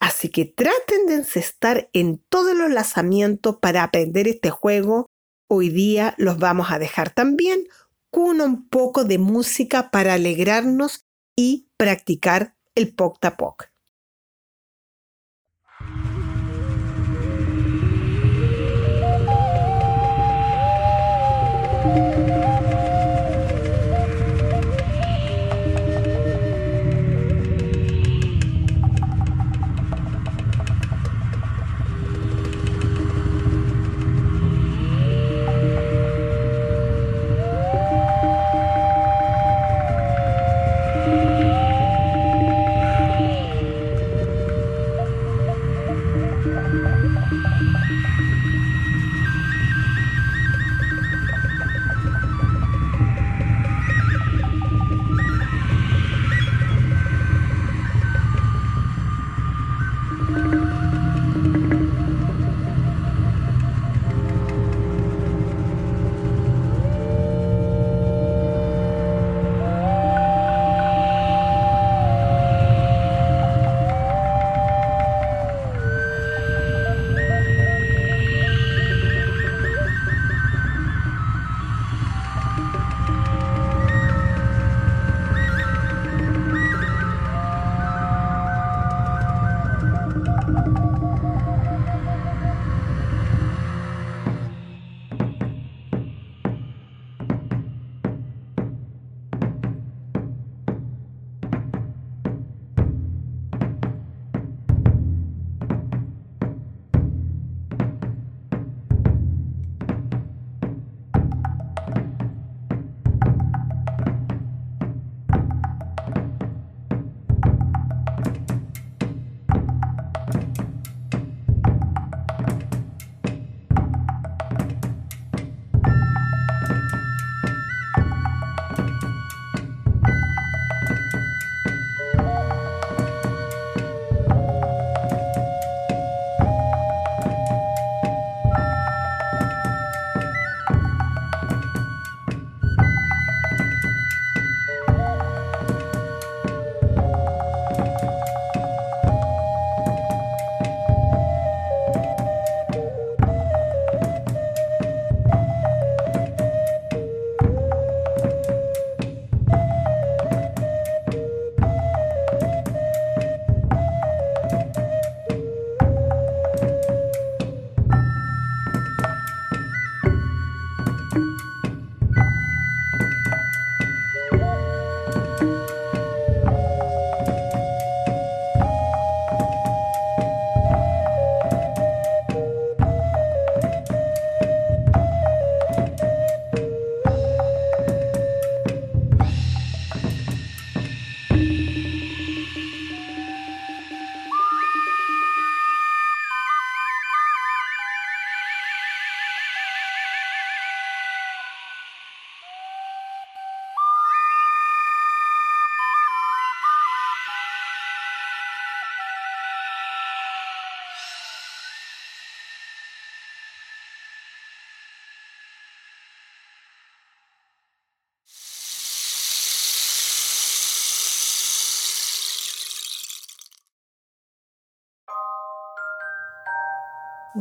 Así 0.01 0.29
que 0.29 0.45
traten 0.45 1.05
de 1.05 1.13
encestar 1.13 1.89
en 1.93 2.17
todos 2.29 2.55
los 2.55 2.71
lanzamientos 2.71 3.57
para 3.57 3.83
aprender 3.83 4.27
este 4.27 4.49
juego. 4.49 5.05
Hoy 5.47 5.69
día 5.69 6.15
los 6.17 6.39
vamos 6.39 6.71
a 6.71 6.79
dejar 6.79 7.11
también 7.11 7.67
con 8.11 8.41
un 8.41 8.67
poco 8.67 9.03
de 9.03 9.19
música 9.19 9.91
para 9.91 10.15
alegrarnos 10.15 11.05
y 11.35 11.69
practicar 11.77 12.55
el 12.73 12.95
poc 12.95 13.19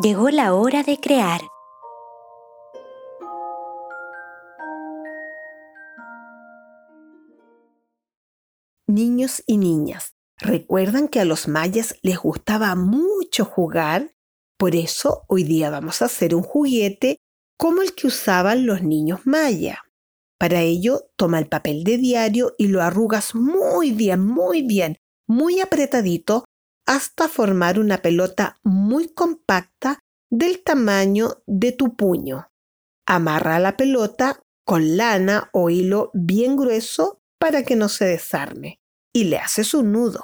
Llegó 0.02 0.28
la 0.28 0.52
hora 0.52 0.82
de 0.82 0.98
crear. 0.98 1.40
Niños 8.86 9.42
y 9.46 9.56
niñas, 9.56 10.14
¿recuerdan 10.36 11.08
que 11.08 11.20
a 11.20 11.24
los 11.24 11.48
mayas 11.48 11.94
les 12.02 12.18
gustaba 12.18 12.74
mucho 12.74 13.46
jugar? 13.46 14.14
Por 14.58 14.74
eso 14.76 15.22
hoy 15.28 15.44
día 15.44 15.70
vamos 15.70 16.02
a 16.02 16.06
hacer 16.06 16.34
un 16.34 16.42
juguete 16.42 17.16
como 17.56 17.80
el 17.80 17.94
que 17.94 18.08
usaban 18.08 18.66
los 18.66 18.82
niños 18.82 19.20
maya. 19.24 19.82
Para 20.38 20.60
ello, 20.60 21.08
toma 21.16 21.38
el 21.38 21.48
papel 21.48 21.84
de 21.84 21.96
diario 21.96 22.54
y 22.58 22.68
lo 22.68 22.82
arrugas 22.82 23.34
muy 23.34 23.92
bien, 23.92 24.26
muy 24.26 24.60
bien, 24.60 24.98
muy 25.26 25.60
apretadito 25.60 26.44
hasta 26.86 27.28
formar 27.28 27.78
una 27.78 27.98
pelota 27.98 28.58
muy 28.62 29.08
compacta 29.08 29.98
del 30.30 30.62
tamaño 30.62 31.42
de 31.46 31.72
tu 31.72 31.96
puño. 31.96 32.48
Amarra 33.06 33.58
la 33.58 33.76
pelota 33.76 34.40
con 34.64 34.96
lana 34.96 35.50
o 35.52 35.70
hilo 35.70 36.10
bien 36.14 36.56
grueso 36.56 37.20
para 37.38 37.64
que 37.64 37.76
no 37.76 37.88
se 37.88 38.04
desarme 38.04 38.80
y 39.12 39.24
le 39.24 39.38
haces 39.38 39.74
un 39.74 39.92
nudo. 39.92 40.20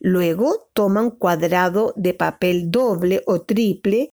Luego 0.00 0.70
toma 0.74 1.00
un 1.02 1.10
cuadrado 1.10 1.92
de 1.96 2.14
papel 2.14 2.70
doble 2.70 3.22
o 3.26 3.42
triple 3.42 4.10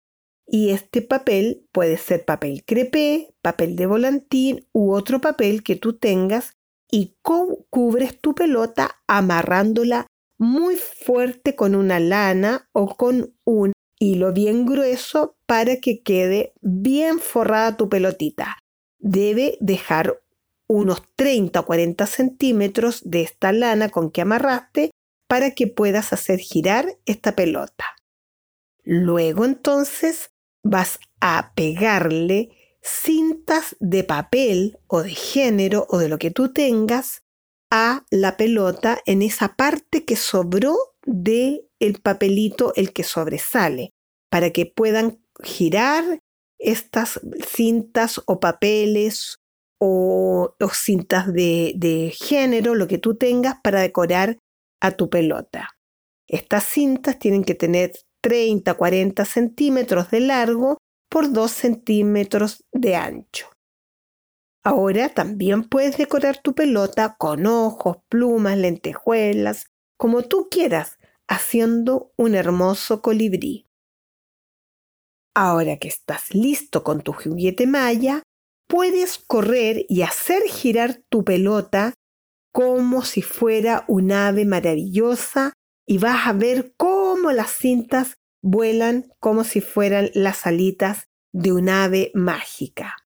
y 0.47 0.71
este 0.71 1.03
papel 1.03 1.67
puede 1.73 1.97
ser 1.97 2.25
papel 2.25 2.65
crepé, 2.65 3.35
papel 3.43 3.77
de 3.77 3.87
volantín 3.87 4.69
u 4.73 4.93
otro 4.93 5.21
papel 5.21 5.63
que 5.63 5.77
tú 5.77 5.95
tengas 5.95 6.55
y 6.91 7.17
cubres 7.23 8.21
tu 8.21 8.35
pelota 8.35 9.01
amarrándola 9.07 10.07
muy 10.41 10.77
fuerte 10.77 11.55
con 11.55 11.75
una 11.75 12.01
lana 12.01 12.67
o 12.73 12.97
con 12.97 13.35
un 13.45 13.75
hilo 13.99 14.33
bien 14.33 14.65
grueso 14.65 15.37
para 15.45 15.77
que 15.77 16.03
quede 16.03 16.55
bien 16.63 17.19
forrada 17.19 17.77
tu 17.77 17.91
pelotita. 17.91 18.57
Debe 18.99 19.59
dejar 19.61 20.19
unos 20.67 21.03
30 21.17 21.61
o 21.61 21.67
40 21.67 22.07
centímetros 22.07 23.03
de 23.05 23.21
esta 23.21 23.53
lana 23.53 23.91
con 23.91 24.11
que 24.11 24.23
amarraste 24.23 24.93
para 25.29 25.51
que 25.51 25.67
puedas 25.67 26.15
hacer 26.15 26.39
girar 26.39 26.97
esta 27.05 27.37
pelota. 27.37 27.85
Luego 28.83 29.45
entonces 29.45 30.31
vas 30.63 31.01
a 31.21 31.53
pegarle 31.55 32.49
cintas 32.81 33.77
de 33.79 34.05
papel 34.05 34.79
o 34.87 35.03
de 35.03 35.11
género 35.11 35.87
o 35.91 35.99
de 35.99 36.09
lo 36.09 36.19
que 36.19 36.31
tú 36.31 36.51
tengas 36.51 37.25
a 37.71 38.05
la 38.11 38.37
pelota 38.37 38.99
en 39.07 39.23
esa 39.23 39.55
parte 39.55 40.05
que 40.05 40.17
sobró 40.17 40.77
de 41.05 41.67
el 41.79 42.01
papelito 42.01 42.73
el 42.77 42.93
que 42.93 43.05
sobresale 43.05 43.93
para 44.31 44.51
que 44.51 44.67
puedan 44.67 45.23
girar 45.43 46.21
estas 46.59 47.21
cintas 47.47 48.21
o 48.27 48.39
papeles 48.39 49.37
o, 49.81 50.55
cintas 50.73 51.33
de, 51.33 51.73
de 51.77 52.13
género, 52.15 52.75
lo 52.75 52.87
que 52.87 52.99
tú 52.99 53.17
tengas 53.17 53.57
para 53.63 53.81
decorar 53.81 54.37
a 54.81 54.91
tu 54.93 55.09
pelota. 55.09 55.71
Estas 56.29 56.65
cintas 56.65 57.19
tienen 57.19 57.45
que 57.45 57.55
tener 57.55 57.93
30, 58.23 58.75
40 58.75 59.25
centímetros 59.25 60.11
de 60.11 60.21
largo 60.21 60.77
por 61.11 61.33
2 61.33 61.51
centímetros 61.51 62.63
de 62.73 62.95
ancho. 62.97 63.49
Ahora 64.63 65.09
también 65.09 65.65
puedes 65.65 65.97
decorar 65.97 66.43
tu 66.43 66.55
pelota 66.55 67.17
con 67.19 67.47
ojos, 67.47 67.99
plumas, 68.09 68.59
lentejuelas, 68.59 69.67
como 69.97 70.23
tú 70.23 70.49
quieras, 70.51 70.99
haciendo 71.29 72.13
un 72.17 72.35
hermoso 72.35 73.01
colibrí. 73.01 73.67
Ahora 75.35 75.79
que 75.79 75.89
estás 75.89 76.35
listo 76.35 76.85
con 76.85 77.03
tu 77.03 77.13
juguete 77.13 77.67
malla, 77.67 78.23
puedes 78.69 79.19
correr 79.19 79.87
y 79.89 80.03
hacer 80.03 80.43
girar 80.43 81.03
tu 81.09 81.25
pelota 81.25 81.95
como 82.53 83.05
si 83.05 83.23
fuera 83.23 83.85
un 83.89 84.13
ave 84.13 84.45
maravillosa 84.45 85.55
y 85.87 85.99
vas 85.99 86.27
a 86.27 86.33
ver 86.33 86.75
cómo 86.77 87.33
las 87.33 87.51
cintas 87.51 88.15
vuelan 88.43 89.13
como 89.21 89.45
si 89.45 89.61
fueran 89.61 90.11
las 90.15 90.47
alitas 90.47 91.05
de 91.33 91.53
un 91.53 91.69
ave 91.69 92.11
mágica. 92.15 93.00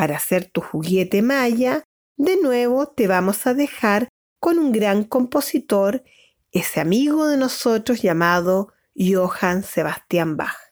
Para 0.00 0.16
hacer 0.16 0.50
tu 0.50 0.62
juguete 0.62 1.20
maya, 1.20 1.84
de 2.16 2.40
nuevo 2.40 2.86
te 2.86 3.06
vamos 3.06 3.46
a 3.46 3.52
dejar 3.52 4.08
con 4.40 4.58
un 4.58 4.72
gran 4.72 5.04
compositor, 5.04 6.04
ese 6.52 6.80
amigo 6.80 7.28
de 7.28 7.36
nosotros 7.36 8.00
llamado 8.00 8.72
Johann 8.96 9.62
Sebastian 9.62 10.38
Bach. 10.38 10.69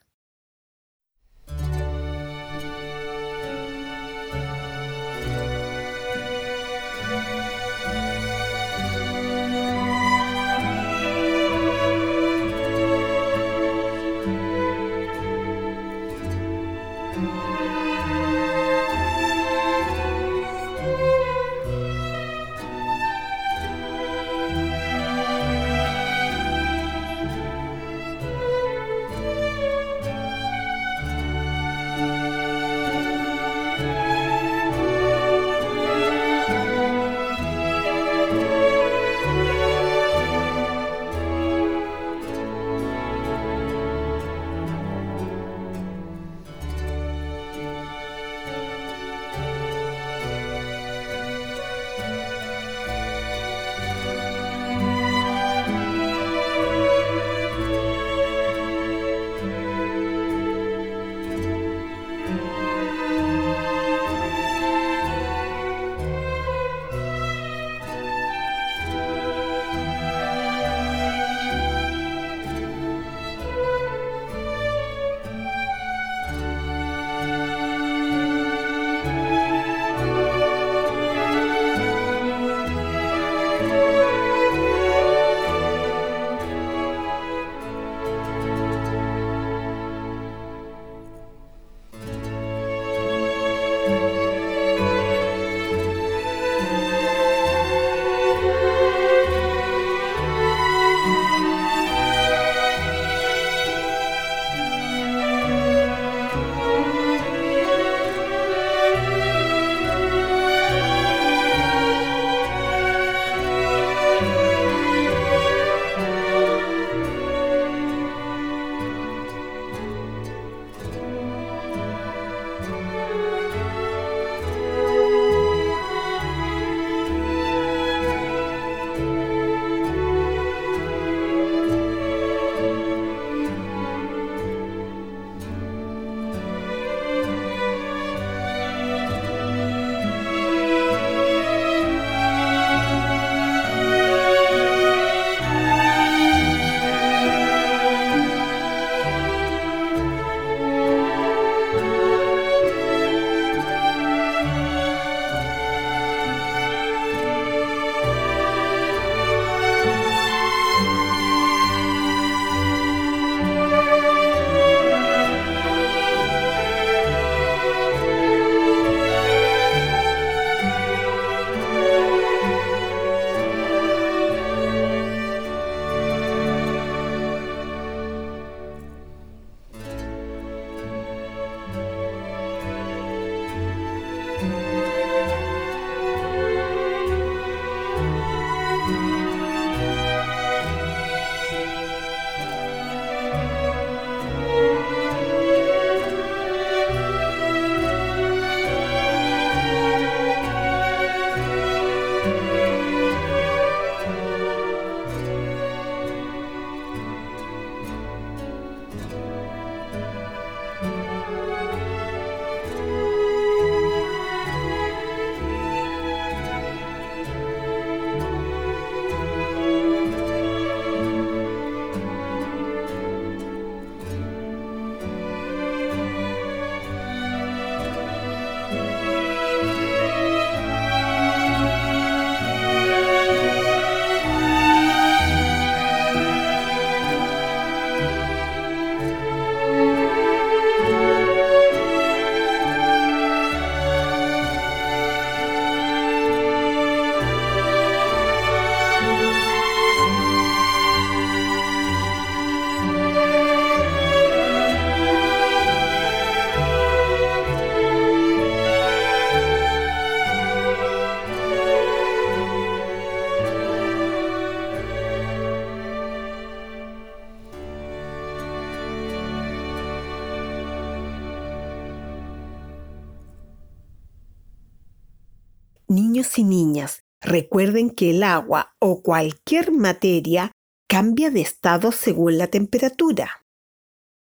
Y 276.37 276.45
niñas, 276.45 277.03
recuerden 277.21 277.91
que 277.91 278.11
el 278.11 278.23
agua 278.23 278.75
o 278.81 279.03
cualquier 279.03 279.71
materia 279.71 280.51
cambia 280.89 281.31
de 281.31 281.43
estado 281.43 281.93
según 281.93 282.39
la 282.39 282.49
temperatura. 282.49 283.45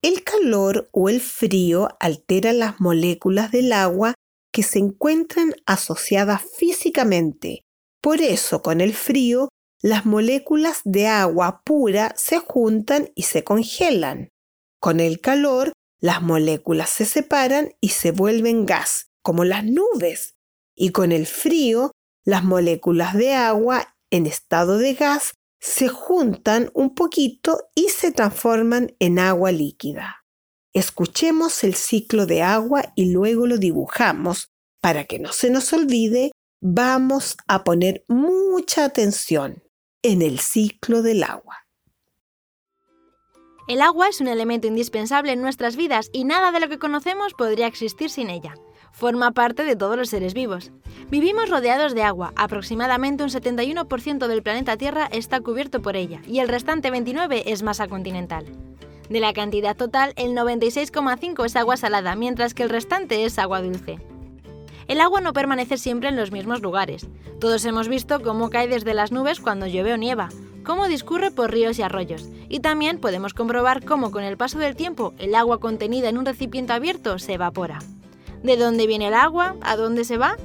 El 0.02 0.24
calor 0.24 0.90
o 0.92 1.10
el 1.10 1.22
frío 1.22 1.88
altera 2.00 2.52
las 2.54 2.82
moléculas 2.82 3.52
del 3.52 3.72
agua 3.72 4.14
que 4.52 4.62
se 4.62 4.80
encuentran 4.80 5.54
asociadas 5.66 6.44
físicamente. 6.58 7.62
Por 8.02 8.22
eso, 8.22 8.62
con 8.62 8.82
el 8.82 8.94
frío, 8.94 9.50
las 9.82 10.06
moléculas 10.06 10.82
de 10.84 11.08
agua 11.08 11.62
pura 11.64 12.14
se 12.18 12.40
juntan 12.40 13.10
y 13.16 13.24
se 13.24 13.44
congelan. 13.44 14.30
Con 14.80 15.00
el 15.00 15.22
calor, 15.22 15.72
las 16.00 16.22
moléculas 16.22 16.90
se 16.90 17.06
separan 17.06 17.74
y 17.80 17.90
se 17.90 18.12
vuelven 18.12 18.66
gas, 18.66 19.08
como 19.24 19.44
las 19.44 19.64
nubes. 19.64 20.35
Y 20.76 20.92
con 20.92 21.12
el 21.12 21.26
frío, 21.26 21.92
las 22.26 22.44
moléculas 22.44 23.14
de 23.16 23.34
agua 23.34 23.96
en 24.12 24.26
estado 24.26 24.78
de 24.78 24.94
gas 24.94 25.34
se 25.60 25.88
juntan 25.88 26.70
un 26.74 26.94
poquito 26.94 27.70
y 27.74 27.90
se 27.90 28.12
transforman 28.12 28.96
en 29.00 29.18
agua 29.20 29.52
líquida. 29.52 30.26
Escuchemos 30.74 31.64
el 31.64 31.74
ciclo 31.76 32.26
de 32.26 32.44
agua 32.44 32.92
y 32.96 33.12
luego 33.12 33.48
lo 33.48 33.58
dibujamos. 33.58 34.50
Para 34.82 35.06
que 35.06 35.20
no 35.20 35.32
se 35.32 35.50
nos 35.50 35.72
olvide, 35.74 36.32
vamos 36.62 37.38
a 37.48 37.64
poner 37.64 38.04
mucha 38.08 38.86
atención 38.86 39.64
en 40.04 40.22
el 40.22 40.40
ciclo 40.40 41.02
del 41.02 41.24
agua. 41.24 41.66
El 43.68 43.82
agua 43.82 44.10
es 44.10 44.22
un 44.22 44.28
elemento 44.28 44.68
indispensable 44.68 45.32
en 45.32 45.42
nuestras 45.42 45.76
vidas 45.76 46.10
y 46.14 46.24
nada 46.24 46.52
de 46.52 46.60
lo 46.60 46.70
que 46.70 46.78
conocemos 46.78 47.34
podría 47.34 47.66
existir 47.66 48.12
sin 48.12 48.30
ella. 48.30 48.54
Forma 48.96 49.32
parte 49.32 49.66
de 49.66 49.76
todos 49.76 49.98
los 49.98 50.08
seres 50.08 50.34
vivos. 50.34 50.72
Vivimos 51.12 51.50
rodeados 51.50 51.94
de 51.94 52.04
agua, 52.04 52.32
aproximadamente 52.38 53.26
un 53.26 53.30
71% 53.30 54.28
del 54.28 54.42
planeta 54.42 54.78
Tierra 54.78 55.10
está 55.12 55.42
cubierto 55.42 55.82
por 55.82 55.98
ella 55.98 56.22
y 56.26 56.40
el 56.40 56.48
restante 56.48 56.90
29% 56.90 57.44
es 57.46 57.62
masa 57.62 57.90
continental. 57.90 58.46
De 59.10 59.20
la 59.20 59.34
cantidad 59.34 59.76
total, 59.76 60.14
el 60.16 60.32
96,5% 60.32 61.46
es 61.46 61.58
agua 61.58 61.76
salada, 61.76 62.16
mientras 62.16 62.54
que 62.54 62.64
el 62.64 62.70
restante 62.70 63.26
es 63.26 63.38
agua 63.38 63.62
dulce. 63.62 64.00
El 64.88 65.02
agua 65.02 65.20
no 65.20 65.34
permanece 65.34 65.78
siempre 65.78 66.08
en 66.08 66.16
los 66.16 66.32
mismos 66.32 66.62
lugares. 66.62 67.06
Todos 67.42 67.66
hemos 67.66 67.90
visto 67.90 68.22
cómo 68.22 68.50
cae 68.50 68.70
desde 68.70 68.94
las 68.94 69.12
nubes 69.12 69.42
cuando 69.42 69.68
llueve 69.68 69.92
o 69.92 69.98
nieva, 69.98 70.30
cómo 70.64 70.88
discurre 70.88 71.32
por 71.32 71.52
ríos 71.52 71.78
y 71.80 71.82
arroyos, 71.82 72.30
y 72.48 72.62
también 72.62 73.00
podemos 73.00 73.34
comprobar 73.34 73.84
cómo 73.84 74.12
con 74.12 74.24
el 74.24 74.38
paso 74.38 74.58
del 74.58 74.78
tiempo 74.78 75.14
el 75.18 75.36
agua 75.36 75.60
contenida 75.60 76.08
en 76.08 76.18
un 76.18 76.26
recipiente 76.26 76.72
abierto 76.72 77.20
se 77.20 77.34
evapora. 77.34 77.80
¿De 78.46 78.58
dónde 78.58 78.86
viene 78.86 79.08
el 79.08 79.16
agua? 79.16 79.56
¿A 79.62 79.76
dónde 79.76 80.04
se 80.06 80.20
va? 80.20 80.38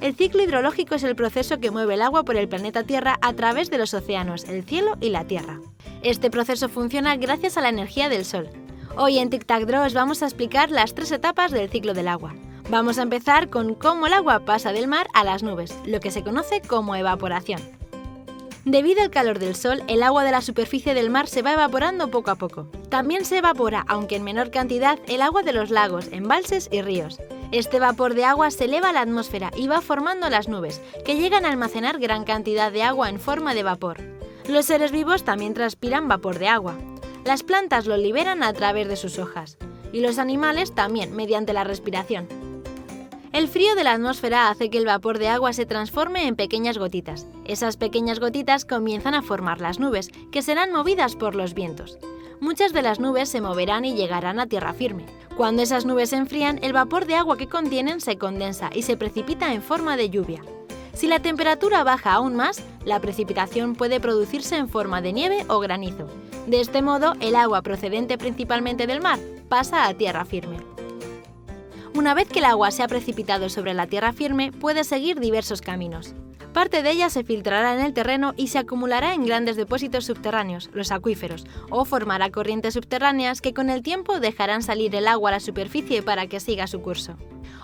El 0.00 0.16
ciclo 0.16 0.42
hidrológico 0.42 0.96
es 0.96 1.04
el 1.04 1.14
proceso 1.14 1.60
que 1.60 1.70
mueve 1.70 1.94
el 1.94 2.02
agua 2.02 2.24
por 2.24 2.34
el 2.34 2.48
planeta 2.48 2.82
Tierra 2.82 3.18
a 3.20 3.34
través 3.34 3.70
de 3.70 3.78
los 3.78 3.94
océanos, 3.94 4.42
el 4.48 4.64
cielo 4.64 4.96
y 5.00 5.10
la 5.10 5.24
Tierra. 5.24 5.60
Este 6.02 6.28
proceso 6.28 6.68
funciona 6.68 7.14
gracias 7.14 7.56
a 7.56 7.60
la 7.60 7.68
energía 7.68 8.08
del 8.08 8.24
Sol. 8.24 8.48
Hoy 8.96 9.18
en 9.18 9.30
Tic 9.30 9.46
Tac 9.46 9.64
Draw 9.64 9.86
os 9.86 9.94
vamos 9.94 10.24
a 10.24 10.26
explicar 10.26 10.72
las 10.72 10.92
tres 10.92 11.12
etapas 11.12 11.52
del 11.52 11.70
ciclo 11.70 11.94
del 11.94 12.08
agua. 12.08 12.34
Vamos 12.68 12.98
a 12.98 13.02
empezar 13.02 13.48
con 13.48 13.76
cómo 13.76 14.08
el 14.08 14.14
agua 14.14 14.40
pasa 14.40 14.72
del 14.72 14.88
mar 14.88 15.06
a 15.14 15.22
las 15.22 15.44
nubes, 15.44 15.72
lo 15.86 16.00
que 16.00 16.10
se 16.10 16.24
conoce 16.24 16.62
como 16.62 16.96
evaporación. 16.96 17.75
Debido 18.66 19.00
al 19.00 19.10
calor 19.10 19.38
del 19.38 19.54
sol, 19.54 19.84
el 19.86 20.02
agua 20.02 20.24
de 20.24 20.32
la 20.32 20.40
superficie 20.40 20.92
del 20.92 21.08
mar 21.08 21.28
se 21.28 21.40
va 21.40 21.52
evaporando 21.52 22.10
poco 22.10 22.32
a 22.32 22.34
poco. 22.34 22.68
También 22.88 23.24
se 23.24 23.38
evapora, 23.38 23.84
aunque 23.86 24.16
en 24.16 24.24
menor 24.24 24.50
cantidad, 24.50 24.98
el 25.06 25.22
agua 25.22 25.44
de 25.44 25.52
los 25.52 25.70
lagos, 25.70 26.08
embalses 26.10 26.68
y 26.72 26.82
ríos. 26.82 27.20
Este 27.52 27.78
vapor 27.78 28.14
de 28.14 28.24
agua 28.24 28.50
se 28.50 28.64
eleva 28.64 28.88
a 28.88 28.92
la 28.92 29.02
atmósfera 29.02 29.52
y 29.56 29.68
va 29.68 29.80
formando 29.82 30.28
las 30.30 30.48
nubes, 30.48 30.82
que 31.04 31.14
llegan 31.14 31.44
a 31.44 31.50
almacenar 31.50 32.00
gran 32.00 32.24
cantidad 32.24 32.72
de 32.72 32.82
agua 32.82 33.08
en 33.08 33.20
forma 33.20 33.54
de 33.54 33.62
vapor. 33.62 33.98
Los 34.48 34.66
seres 34.66 34.90
vivos 34.90 35.22
también 35.22 35.54
transpiran 35.54 36.08
vapor 36.08 36.40
de 36.40 36.48
agua. 36.48 36.74
Las 37.24 37.44
plantas 37.44 37.86
lo 37.86 37.96
liberan 37.96 38.42
a 38.42 38.52
través 38.52 38.88
de 38.88 38.96
sus 38.96 39.20
hojas, 39.20 39.58
y 39.92 40.00
los 40.00 40.18
animales 40.18 40.74
también 40.74 41.14
mediante 41.14 41.52
la 41.52 41.62
respiración. 41.62 42.26
El 43.36 43.48
frío 43.48 43.74
de 43.74 43.84
la 43.84 43.92
atmósfera 43.92 44.48
hace 44.48 44.70
que 44.70 44.78
el 44.78 44.86
vapor 44.86 45.18
de 45.18 45.28
agua 45.28 45.52
se 45.52 45.66
transforme 45.66 46.26
en 46.26 46.36
pequeñas 46.36 46.78
gotitas. 46.78 47.26
Esas 47.44 47.76
pequeñas 47.76 48.18
gotitas 48.18 48.64
comienzan 48.64 49.12
a 49.12 49.20
formar 49.20 49.60
las 49.60 49.78
nubes, 49.78 50.10
que 50.32 50.40
serán 50.40 50.72
movidas 50.72 51.16
por 51.16 51.34
los 51.34 51.52
vientos. 51.52 51.98
Muchas 52.40 52.72
de 52.72 52.80
las 52.80 52.98
nubes 52.98 53.28
se 53.28 53.42
moverán 53.42 53.84
y 53.84 53.94
llegarán 53.94 54.40
a 54.40 54.46
tierra 54.46 54.72
firme. 54.72 55.04
Cuando 55.36 55.60
esas 55.60 55.84
nubes 55.84 56.08
se 56.08 56.16
enfrían, 56.16 56.60
el 56.62 56.72
vapor 56.72 57.04
de 57.04 57.16
agua 57.16 57.36
que 57.36 57.46
contienen 57.46 58.00
se 58.00 58.16
condensa 58.16 58.70
y 58.72 58.84
se 58.84 58.96
precipita 58.96 59.52
en 59.52 59.60
forma 59.60 59.98
de 59.98 60.08
lluvia. 60.08 60.40
Si 60.94 61.06
la 61.06 61.18
temperatura 61.18 61.84
baja 61.84 62.14
aún 62.14 62.36
más, 62.36 62.62
la 62.86 63.00
precipitación 63.00 63.74
puede 63.74 64.00
producirse 64.00 64.56
en 64.56 64.70
forma 64.70 65.02
de 65.02 65.12
nieve 65.12 65.44
o 65.48 65.60
granizo. 65.60 66.06
De 66.46 66.62
este 66.62 66.80
modo, 66.80 67.12
el 67.20 67.36
agua 67.36 67.60
procedente 67.60 68.16
principalmente 68.16 68.86
del 68.86 69.02
mar 69.02 69.18
pasa 69.50 69.88
a 69.88 69.92
tierra 69.92 70.24
firme. 70.24 70.56
Una 71.96 72.12
vez 72.12 72.28
que 72.28 72.40
el 72.40 72.44
agua 72.44 72.70
se 72.72 72.82
ha 72.82 72.88
precipitado 72.88 73.48
sobre 73.48 73.72
la 73.72 73.86
tierra 73.86 74.12
firme, 74.12 74.52
puede 74.52 74.84
seguir 74.84 75.18
diversos 75.18 75.62
caminos. 75.62 76.14
Parte 76.52 76.82
de 76.82 76.90
ella 76.90 77.08
se 77.08 77.24
filtrará 77.24 77.74
en 77.74 77.80
el 77.80 77.94
terreno 77.94 78.34
y 78.36 78.48
se 78.48 78.58
acumulará 78.58 79.14
en 79.14 79.24
grandes 79.24 79.56
depósitos 79.56 80.04
subterráneos, 80.04 80.68
los 80.74 80.92
acuíferos, 80.92 81.46
o 81.70 81.86
formará 81.86 82.30
corrientes 82.30 82.74
subterráneas 82.74 83.40
que 83.40 83.54
con 83.54 83.70
el 83.70 83.82
tiempo 83.82 84.20
dejarán 84.20 84.62
salir 84.62 84.94
el 84.94 85.08
agua 85.08 85.30
a 85.30 85.32
la 85.32 85.40
superficie 85.40 86.02
para 86.02 86.26
que 86.26 86.38
siga 86.38 86.66
su 86.66 86.82
curso. 86.82 87.16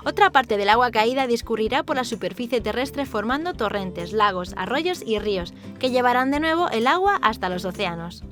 Otra 0.02 0.30
parte 0.30 0.56
del 0.56 0.70
agua 0.70 0.90
caída 0.90 1.26
discurrirá 1.26 1.82
por 1.82 1.96
la 1.96 2.04
superficie 2.04 2.62
terrestre 2.62 3.04
formando 3.04 3.52
torrentes, 3.52 4.14
lagos, 4.14 4.54
arroyos 4.56 5.02
y 5.06 5.18
ríos, 5.18 5.52
que 5.78 5.90
llevarán 5.90 6.30
de 6.30 6.40
nuevo 6.40 6.70
el 6.70 6.86
agua 6.86 7.18
hasta 7.20 7.50
los 7.50 7.66
océanos. 7.66 8.24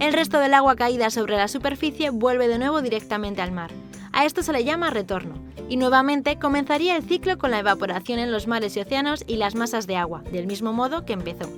El 0.00 0.14
resto 0.14 0.38
del 0.38 0.54
agua 0.54 0.76
caída 0.76 1.10
sobre 1.10 1.36
la 1.36 1.48
superficie 1.48 2.08
vuelve 2.08 2.48
de 2.48 2.58
nuevo 2.58 2.80
directamente 2.80 3.42
al 3.42 3.52
mar. 3.52 3.70
A 4.18 4.24
esto 4.24 4.42
se 4.42 4.52
le 4.52 4.64
llama 4.64 4.90
retorno, 4.90 5.36
y 5.68 5.76
nuevamente 5.76 6.40
comenzaría 6.40 6.96
el 6.96 7.04
ciclo 7.04 7.38
con 7.38 7.52
la 7.52 7.60
evaporación 7.60 8.18
en 8.18 8.32
los 8.32 8.48
mares 8.48 8.76
y 8.76 8.80
océanos 8.80 9.22
y 9.28 9.36
las 9.36 9.54
masas 9.54 9.86
de 9.86 9.94
agua, 9.94 10.24
del 10.32 10.48
mismo 10.48 10.72
modo 10.72 11.04
que 11.04 11.12
empezó. 11.12 11.48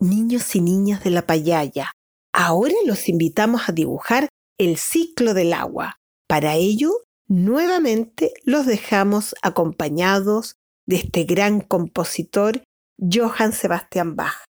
Niños 0.00 0.56
y 0.56 0.60
niñas 0.60 1.04
de 1.04 1.10
la 1.10 1.22
payaya, 1.22 1.92
ahora 2.32 2.74
los 2.84 3.08
invitamos 3.08 3.68
a 3.68 3.72
dibujar 3.72 4.28
el 4.58 4.76
ciclo 4.76 5.34
del 5.34 5.52
agua. 5.52 5.98
Para 6.26 6.56
ello, 6.56 6.94
nuevamente 7.28 8.32
los 8.42 8.66
dejamos 8.66 9.36
acompañados 9.42 10.56
de 10.84 10.96
este 10.96 11.22
gran 11.22 11.60
compositor 11.60 12.64
Johann 12.98 13.52
Sebastian 13.52 14.16
Bach. 14.16 14.49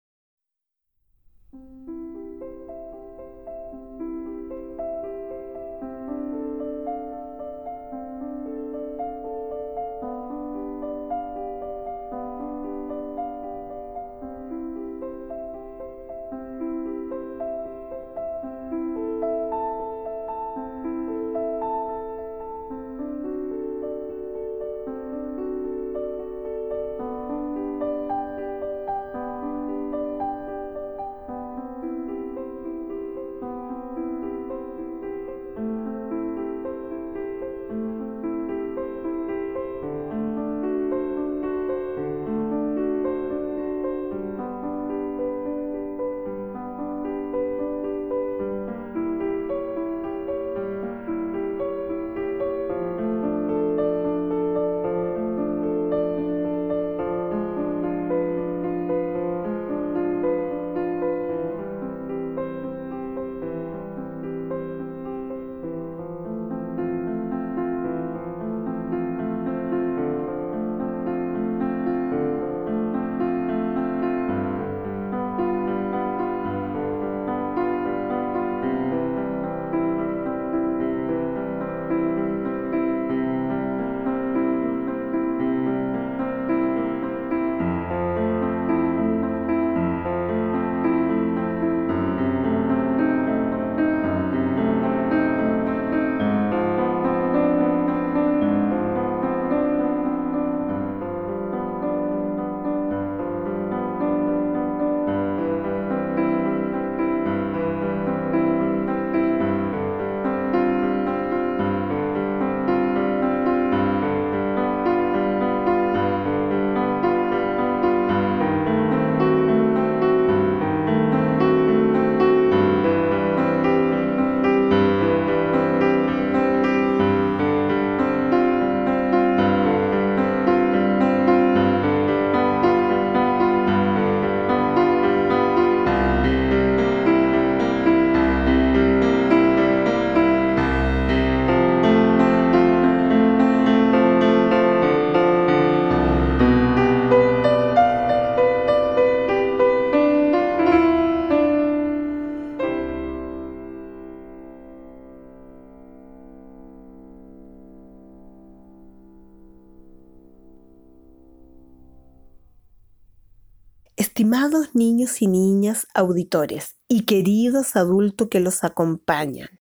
Y 165.22 165.28
niñas 165.28 165.88
auditores 165.94 166.76
y 166.88 167.06
queridos 167.06 167.76
adultos 167.76 168.28
que 168.30 168.40
los 168.40 168.64
acompañan, 168.64 169.60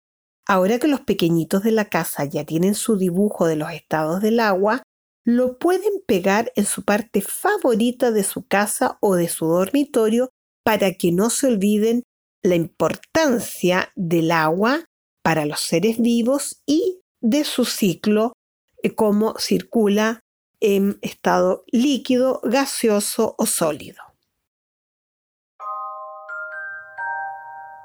ahora 0.47 0.79
que 0.79 0.87
los 0.87 1.01
pequeñitos 1.01 1.63
de 1.63 1.71
la 1.71 1.85
casa 1.85 2.25
ya 2.25 2.45
tienen 2.45 2.75
su 2.75 2.97
dibujo 2.97 3.47
de 3.47 3.55
los 3.55 3.71
estados 3.71 4.21
del 4.21 4.39
agua, 4.39 4.83
lo 5.25 5.57
pueden 5.59 6.01
pegar 6.05 6.51
en 6.55 6.65
su 6.65 6.83
parte 6.83 7.21
favorita 7.21 8.11
de 8.11 8.23
su 8.23 8.47
casa 8.47 8.97
o 9.01 9.15
de 9.15 9.29
su 9.29 9.45
dormitorio 9.45 10.29
para 10.63 10.93
que 10.93 11.11
no 11.11 11.29
se 11.29 11.47
olviden 11.47 12.03
la 12.43 12.55
importancia 12.55 13.91
del 13.95 14.31
agua 14.31 14.85
para 15.23 15.45
los 15.45 15.59
seres 15.59 15.99
vivos 15.99 16.61
y 16.65 17.01
de 17.21 17.43
su 17.43 17.65
ciclo, 17.65 18.33
eh, 18.81 18.95
cómo 18.95 19.35
circula 19.37 20.21
en 20.61 20.97
estado 21.01 21.63
líquido, 21.67 22.41
gaseoso 22.43 23.35
o 23.37 23.45
sólido. 23.45 24.08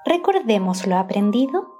Recordemos 0.06 0.86
lo 0.86 0.98
aprendido. 0.98 1.74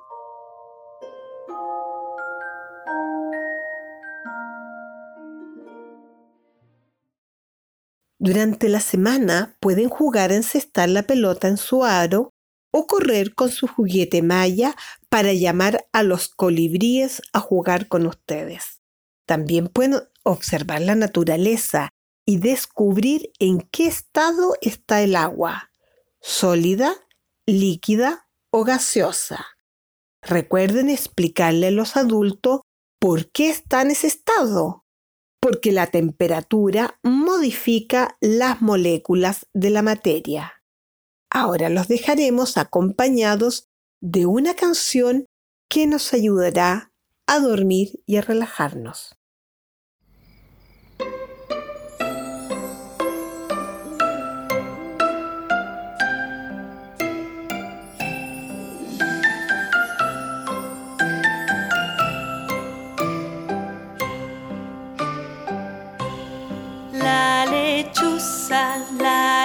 Durante 8.18 8.70
la 8.70 8.80
semana 8.80 9.58
pueden 9.60 9.90
jugar 9.90 10.30
a 10.30 10.36
encestar 10.36 10.88
la 10.88 11.02
pelota 11.02 11.48
en 11.48 11.58
su 11.58 11.84
aro 11.84 12.30
o 12.70 12.86
correr 12.86 13.34
con 13.34 13.50
su 13.50 13.66
juguete 13.66 14.22
maya 14.22 14.74
para 15.10 15.34
llamar 15.34 15.86
a 15.92 16.02
los 16.02 16.28
colibríes 16.28 17.20
a 17.34 17.40
jugar 17.40 17.88
con 17.88 18.06
ustedes. 18.06 18.80
También 19.26 19.68
pueden 19.68 20.00
observar 20.22 20.80
la 20.80 20.94
naturaleza 20.94 21.90
y 22.24 22.38
descubrir 22.38 23.30
en 23.38 23.60
qué 23.70 23.86
estado 23.86 24.54
está 24.62 25.02
el 25.02 25.14
agua, 25.16 25.70
sólida, 26.22 27.03
líquida 27.46 28.28
o 28.50 28.64
gaseosa. 28.64 29.46
Recuerden 30.22 30.88
explicarle 30.88 31.68
a 31.68 31.70
los 31.70 31.96
adultos 31.96 32.60
por 32.98 33.30
qué 33.30 33.50
está 33.50 33.82
en 33.82 33.90
ese 33.90 34.06
estado, 34.06 34.84
porque 35.40 35.72
la 35.72 35.88
temperatura 35.88 36.98
modifica 37.02 38.16
las 38.20 38.62
moléculas 38.62 39.46
de 39.52 39.70
la 39.70 39.82
materia. 39.82 40.62
Ahora 41.30 41.68
los 41.68 41.88
dejaremos 41.88 42.56
acompañados 42.56 43.66
de 44.00 44.24
una 44.24 44.54
canción 44.54 45.26
que 45.68 45.86
nos 45.86 46.14
ayudará 46.14 46.92
a 47.26 47.40
dormir 47.40 48.02
y 48.06 48.16
a 48.16 48.22
relajarnos. 48.22 49.16
Lechuza, 68.44 68.78
la 69.00 69.43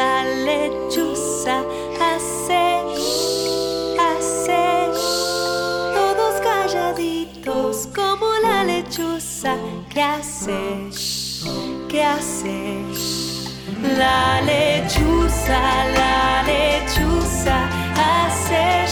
la 0.00 0.24
lechuza 0.24 1.62
hace 1.98 2.62
hace. 4.08 4.90
Todos 5.94 6.40
calladitos 6.40 7.88
como 7.94 8.28
la 8.42 8.64
lechuza 8.64 9.56
que 9.92 10.02
hace 10.02 10.90
shh, 10.90 11.44
que 11.88 12.02
hace 12.04 12.76
shh. 12.76 12.79
La 13.82 14.42
lechuza, 14.42 15.58
la 15.96 16.42
lechuza 16.42 17.56
hace 17.96 18.89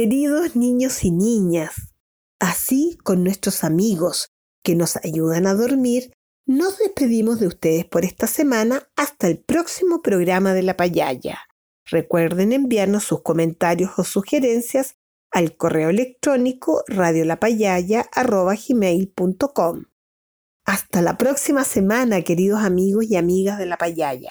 Queridos 0.00 0.54
niños 0.54 1.02
y 1.02 1.10
niñas, 1.10 1.92
así 2.38 2.96
con 3.02 3.24
nuestros 3.24 3.64
amigos 3.64 4.30
que 4.62 4.76
nos 4.76 4.96
ayudan 4.98 5.48
a 5.48 5.54
dormir, 5.54 6.12
nos 6.46 6.78
despedimos 6.78 7.40
de 7.40 7.48
ustedes 7.48 7.84
por 7.84 8.04
esta 8.04 8.28
semana 8.28 8.88
hasta 8.94 9.26
el 9.26 9.40
próximo 9.40 10.00
programa 10.00 10.54
de 10.54 10.62
La 10.62 10.76
Payaya. 10.76 11.40
Recuerden 11.84 12.52
enviarnos 12.52 13.02
sus 13.02 13.22
comentarios 13.22 13.98
o 13.98 14.04
sugerencias 14.04 14.94
al 15.32 15.56
correo 15.56 15.88
electrónico 15.88 16.84
radiolapayaya.com. 16.86 19.82
Hasta 20.64 21.02
la 21.02 21.18
próxima 21.18 21.64
semana, 21.64 22.22
queridos 22.22 22.62
amigos 22.62 23.06
y 23.06 23.16
amigas 23.16 23.58
de 23.58 23.66
La 23.66 23.78
Payaya. 23.78 24.30